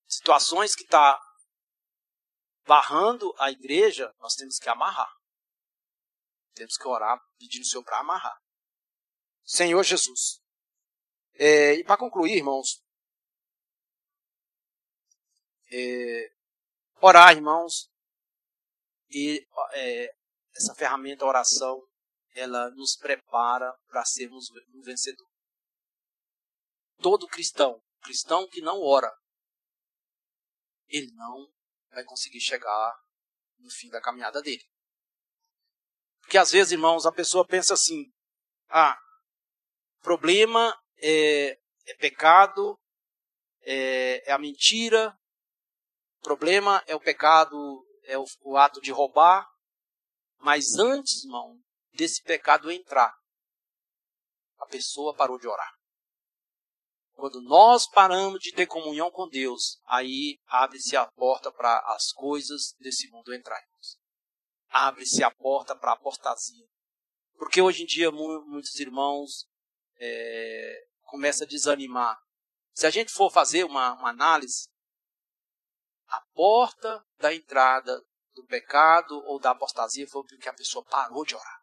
[0.06, 1.18] situações que está
[2.66, 5.17] barrando a igreja, nós temos que amarrar.
[6.59, 8.36] Temos que orar pedindo o Senhor para amarrar.
[9.44, 10.42] Senhor Jesus.
[11.34, 12.82] É, e para concluir, irmãos,
[15.70, 16.32] é,
[17.00, 17.88] orar, irmãos,
[19.09, 20.12] e é,
[20.56, 21.80] essa ferramenta oração,
[22.34, 25.30] ela nos prepara para sermos um vencedor.
[27.00, 29.16] Todo cristão, cristão que não ora,
[30.88, 31.48] ele não
[31.90, 33.00] vai conseguir chegar
[33.59, 34.68] no fim da caminhada dele.
[36.28, 38.04] Porque às vezes, irmãos, a pessoa pensa assim:
[38.68, 38.98] ah,
[40.02, 42.78] problema é, é pecado,
[43.62, 45.18] é, é a mentira,
[46.20, 49.48] problema é o pecado, é o, o ato de roubar.
[50.36, 51.58] Mas antes, irmão,
[51.94, 53.10] desse pecado entrar,
[54.58, 55.72] a pessoa parou de orar.
[57.14, 62.74] Quando nós paramos de ter comunhão com Deus, aí abre-se a porta para as coisas
[62.78, 63.66] desse mundo entrarem.
[64.70, 66.66] Abre-se a porta para a apostasia.
[67.36, 69.48] Porque hoje em dia muitos irmãos
[69.96, 72.18] é, começam a desanimar.
[72.72, 74.68] Se a gente for fazer uma, uma análise,
[76.08, 78.00] a porta da entrada
[78.34, 81.58] do pecado ou da apostasia foi porque a pessoa parou de orar.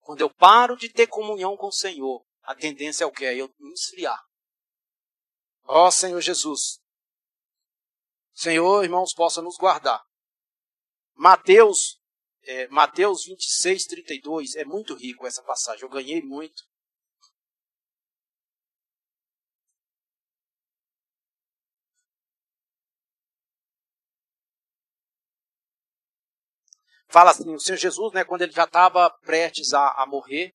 [0.00, 3.26] Quando eu paro de ter comunhão com o Senhor, a tendência é o que?
[3.26, 4.18] É eu me esfriar.
[5.64, 6.80] Ó oh, Senhor Jesus.
[8.32, 10.02] Senhor, irmãos, possa nos guardar.
[11.18, 12.00] Mateus,
[12.44, 15.82] é, Mateus 26, 32, é muito rico essa passagem.
[15.82, 16.62] Eu ganhei muito.
[27.10, 30.52] fala assim, o Senhor Jesus, né, quando ele já estava prestes a, a, morrer,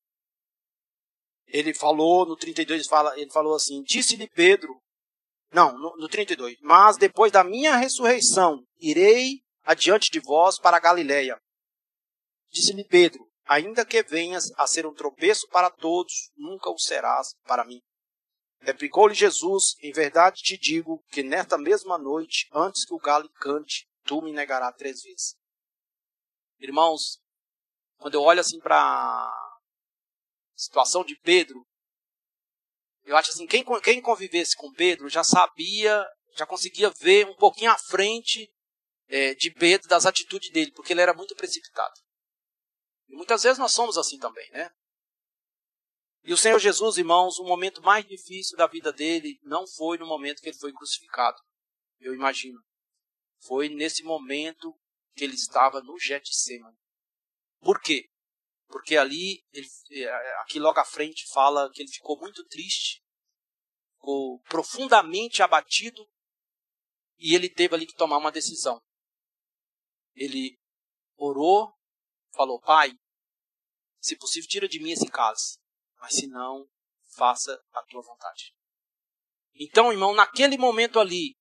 [1.48, 4.80] ele falou, no 32, ele, fala, ele falou assim, disse-lhe Pedro,
[5.52, 10.80] não, no, no 32, mas depois da minha ressurreição, irei adiante de vós para a
[10.80, 11.40] Galiléia.
[12.50, 17.64] Disse-lhe Pedro, ainda que venhas a ser um tropeço para todos, nunca o serás para
[17.64, 17.80] mim.
[18.60, 23.86] Replicou-lhe Jesus, em verdade te digo que nesta mesma noite, antes que o galo cante,
[24.04, 25.34] tu me negarás três vezes.
[26.58, 27.18] Irmãos,
[27.98, 29.58] quando eu olho assim para a
[30.54, 31.66] situação de Pedro,
[33.04, 36.06] eu acho assim, quem, quem convivesse com Pedro já sabia,
[36.36, 38.50] já conseguia ver um pouquinho à frente
[39.08, 41.94] é, de Pedro, das atitudes dele, porque ele era muito precipitado.
[43.08, 44.70] E muitas vezes nós somos assim também, né?
[46.24, 50.06] E o Senhor Jesus, irmãos, o momento mais difícil da vida dele não foi no
[50.06, 51.36] momento que ele foi crucificado,
[52.00, 52.58] eu imagino.
[53.42, 54.74] Foi nesse momento
[55.14, 56.78] que ele estava no Getsemane.
[57.60, 58.08] Por quê?
[58.68, 63.02] Porque ali, ele, é, aqui logo à frente, fala que ele ficou muito triste,
[63.96, 66.08] ficou profundamente abatido
[67.18, 68.82] e ele teve ali que tomar uma decisão.
[70.14, 70.58] Ele
[71.16, 71.72] orou,
[72.34, 72.92] falou: Pai,
[74.00, 75.58] se possível, tira de mim esse cálice,
[75.98, 76.68] mas se não,
[77.16, 78.54] faça a tua vontade.
[79.54, 81.36] Então, irmão, naquele momento ali,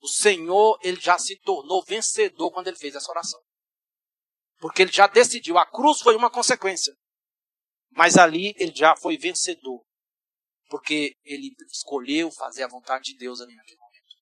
[0.00, 3.40] o Senhor, ele já se tornou vencedor quando ele fez essa oração.
[4.58, 6.94] Porque ele já decidiu, a cruz foi uma consequência.
[7.90, 9.82] Mas ali ele já foi vencedor.
[10.68, 14.14] Porque ele escolheu fazer a vontade de Deus ali naquele momento.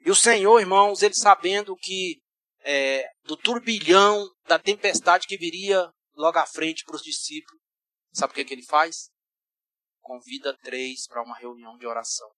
[0.00, 2.20] E o Senhor, irmãos, ele sabendo que
[2.62, 7.60] é, do turbilhão, da tempestade que viria logo à frente para os discípulos,
[8.12, 9.10] sabe o que, que ele faz?
[10.00, 12.28] Convida três para uma reunião de oração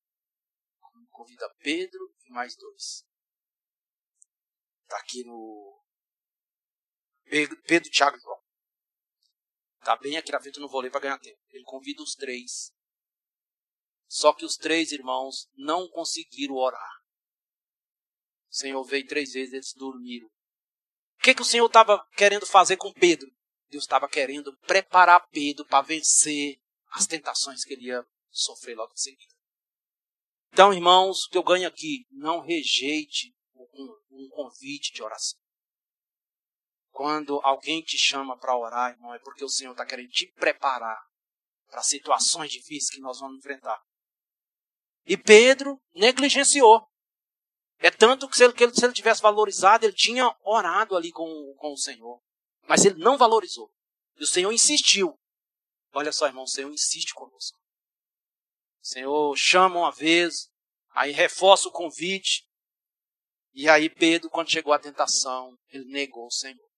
[1.13, 3.05] convida Pedro e mais dois.
[4.83, 5.81] Está aqui no.
[7.25, 8.43] Pedro, Pedro Tiago e João.
[9.79, 11.41] Está bem aqui na frente, eu não vou ler para ganhar tempo.
[11.51, 12.73] Ele convida os três.
[14.09, 17.02] Só que os três irmãos não conseguiram orar.
[18.53, 20.27] O Senhor veio três vezes, eles dormiram.
[20.27, 23.27] O que, que o Senhor estava querendo fazer com Pedro?
[23.71, 28.99] Deus estava querendo preparar Pedro para vencer as tentações que ele ia sofrer logo em
[28.99, 29.33] seguida.
[30.53, 35.41] Então, irmãos, o que eu ganho aqui, não rejeite um, um convite de oração.
[36.91, 41.01] Quando alguém te chama para orar, irmão, é porque o Senhor está querendo te preparar
[41.69, 43.83] para situações difíceis que nós vamos enfrentar.
[45.07, 46.87] E Pedro negligenciou.
[47.83, 51.73] É tanto que se ele, se ele tivesse valorizado, ele tinha orado ali com, com
[51.73, 52.23] o Senhor.
[52.69, 53.69] Mas ele não valorizou.
[54.17, 55.19] E o Senhor insistiu.
[55.93, 57.59] Olha só, irmão, o Senhor insiste conosco.
[58.81, 60.49] O Senhor chama uma vez,
[60.91, 62.49] aí reforça o convite.
[63.53, 66.71] E aí Pedro, quando chegou a tentação, ele negou o Senhor.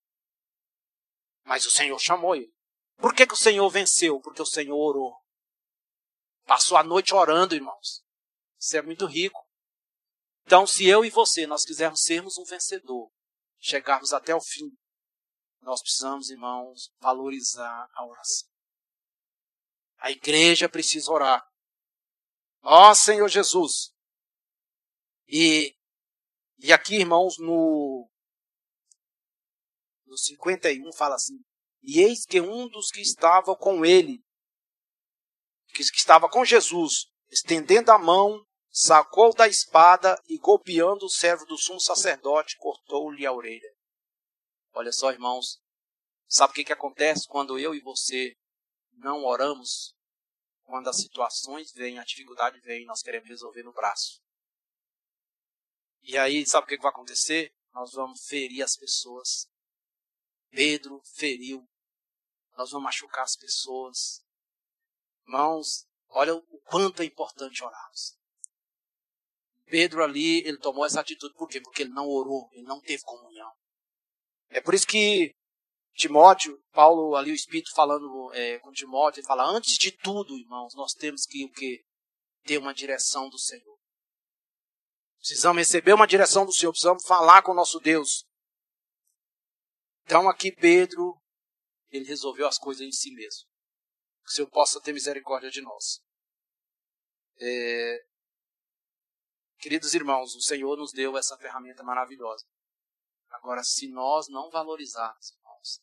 [1.45, 2.53] Mas o Senhor chamou ele.
[2.97, 4.21] Por que, que o Senhor venceu?
[4.21, 5.15] Porque o Senhor orou.
[6.47, 8.03] Passou a noite orando, irmãos.
[8.59, 9.44] Isso é muito rico.
[10.45, 13.11] Então, se eu e você, nós quisermos sermos um vencedor,
[13.59, 14.71] chegarmos até o fim,
[15.63, 18.49] nós precisamos, irmãos, valorizar a oração.
[19.99, 21.43] A igreja precisa orar.
[22.63, 23.95] Ó oh, Senhor Jesus.
[25.27, 25.75] E,
[26.59, 28.07] e aqui, irmãos, no,
[30.07, 31.39] no 51 fala assim:
[31.83, 34.23] E eis que um dos que estava com ele,
[35.69, 38.45] que, que estava com Jesus, estendendo a mão,
[38.77, 43.73] sacou da espada e, golpeando o servo do sumo sacerdote, cortou-lhe a orelha.
[44.73, 45.63] Olha só, irmãos,
[46.27, 48.37] sabe o que, que acontece quando eu e você
[48.95, 49.95] não oramos
[50.65, 54.21] quando as situações vêm, a dificuldade vem, nós queremos resolver no braço.
[56.03, 57.55] E aí, sabe o que vai acontecer?
[57.73, 59.49] Nós vamos ferir as pessoas.
[60.51, 61.65] Pedro feriu.
[62.57, 64.25] Nós vamos machucar as pessoas.
[65.27, 68.19] Irmãos, olha o quanto é importante orarmos.
[69.67, 71.35] Pedro ali, ele tomou essa atitude.
[71.35, 71.61] Por quê?
[71.61, 73.51] Porque ele não orou, ele não teve comunhão.
[74.51, 75.35] É por isso que
[75.95, 80.75] Timóteo, Paulo ali o Espírito falando é, com Timóteo, ele fala, antes de tudo, irmãos,
[80.75, 81.83] nós temos que o quê?
[82.45, 83.79] ter uma direção do Senhor.
[85.19, 88.25] Precisamos receber uma direção do Senhor, precisamos falar com o nosso Deus.
[90.05, 91.19] Então aqui Pedro,
[91.89, 93.49] ele resolveu as coisas em si mesmo.
[94.23, 96.01] Que o Senhor possa ter misericórdia de nós.
[97.41, 98.05] É...
[99.65, 102.45] Queridos irmãos, o Senhor nos deu essa ferramenta maravilhosa.
[103.31, 105.81] Agora, se nós não valorizarmos, irmãos,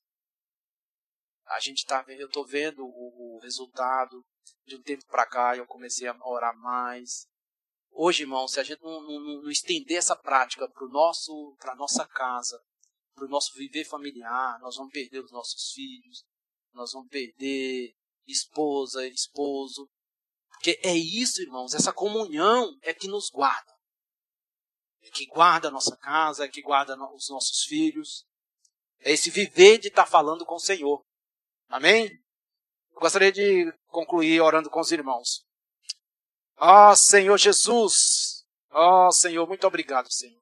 [1.47, 4.23] a gente está eu estou vendo o, o, resultado
[4.67, 7.25] de um tempo para cá, eu comecei a orar mais.
[7.89, 12.07] Hoje, irmão, se a gente não, não, não estender essa prática para nosso, para nossa
[12.07, 12.63] casa,
[13.15, 16.23] para o nosso viver familiar, nós vamos perder os nossos filhos,
[16.71, 17.95] nós vamos perder
[18.27, 19.89] esposa, esposo.
[20.51, 23.70] Porque é isso, irmãos, essa comunhão é que nos guarda.
[25.13, 28.25] Que guarda a nossa casa, que guarda os nossos filhos.
[28.99, 31.03] É esse viver de estar tá falando com o Senhor.
[31.67, 32.09] Amém?
[32.93, 35.45] Eu gostaria de concluir orando com os irmãos.
[36.57, 40.39] Ó oh, Senhor Jesus, ó oh, Senhor, muito obrigado, Senhor.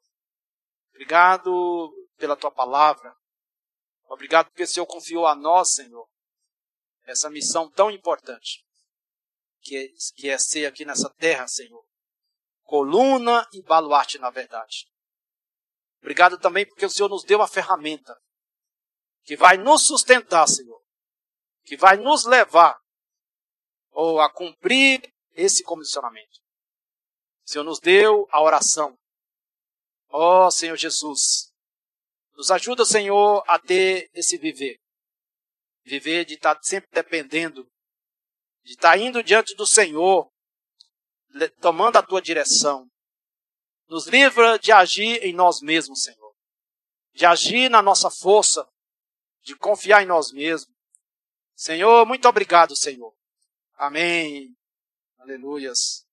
[0.90, 3.16] Obrigado pela tua palavra.
[4.10, 6.06] Obrigado porque o Senhor confiou a nós, Senhor,
[7.06, 8.66] essa missão tão importante,
[9.62, 11.86] que é, que é ser aqui nessa terra, Senhor,
[12.70, 14.86] coluna e baluarte na verdade.
[16.02, 18.16] Obrigado também porque o Senhor nos deu a ferramenta
[19.24, 20.80] que vai nos sustentar, Senhor,
[21.64, 22.80] que vai nos levar
[23.90, 25.02] ou a cumprir
[25.34, 26.40] esse comissionamento.
[27.44, 28.96] O Senhor nos deu a oração.
[30.12, 31.52] Ó oh, Senhor Jesus,
[32.36, 34.80] nos ajuda, Senhor, a ter esse viver.
[35.84, 37.68] Viver de estar sempre dependendo,
[38.64, 40.32] de estar indo diante do Senhor,
[41.62, 42.90] tomando a tua direção.
[43.88, 46.34] Nos livra de agir em nós mesmos, Senhor.
[47.14, 48.68] De agir na nossa força,
[49.42, 50.74] de confiar em nós mesmos.
[51.56, 53.14] Senhor, muito obrigado, Senhor.
[53.76, 54.56] Amém.
[55.18, 56.09] Aleluias.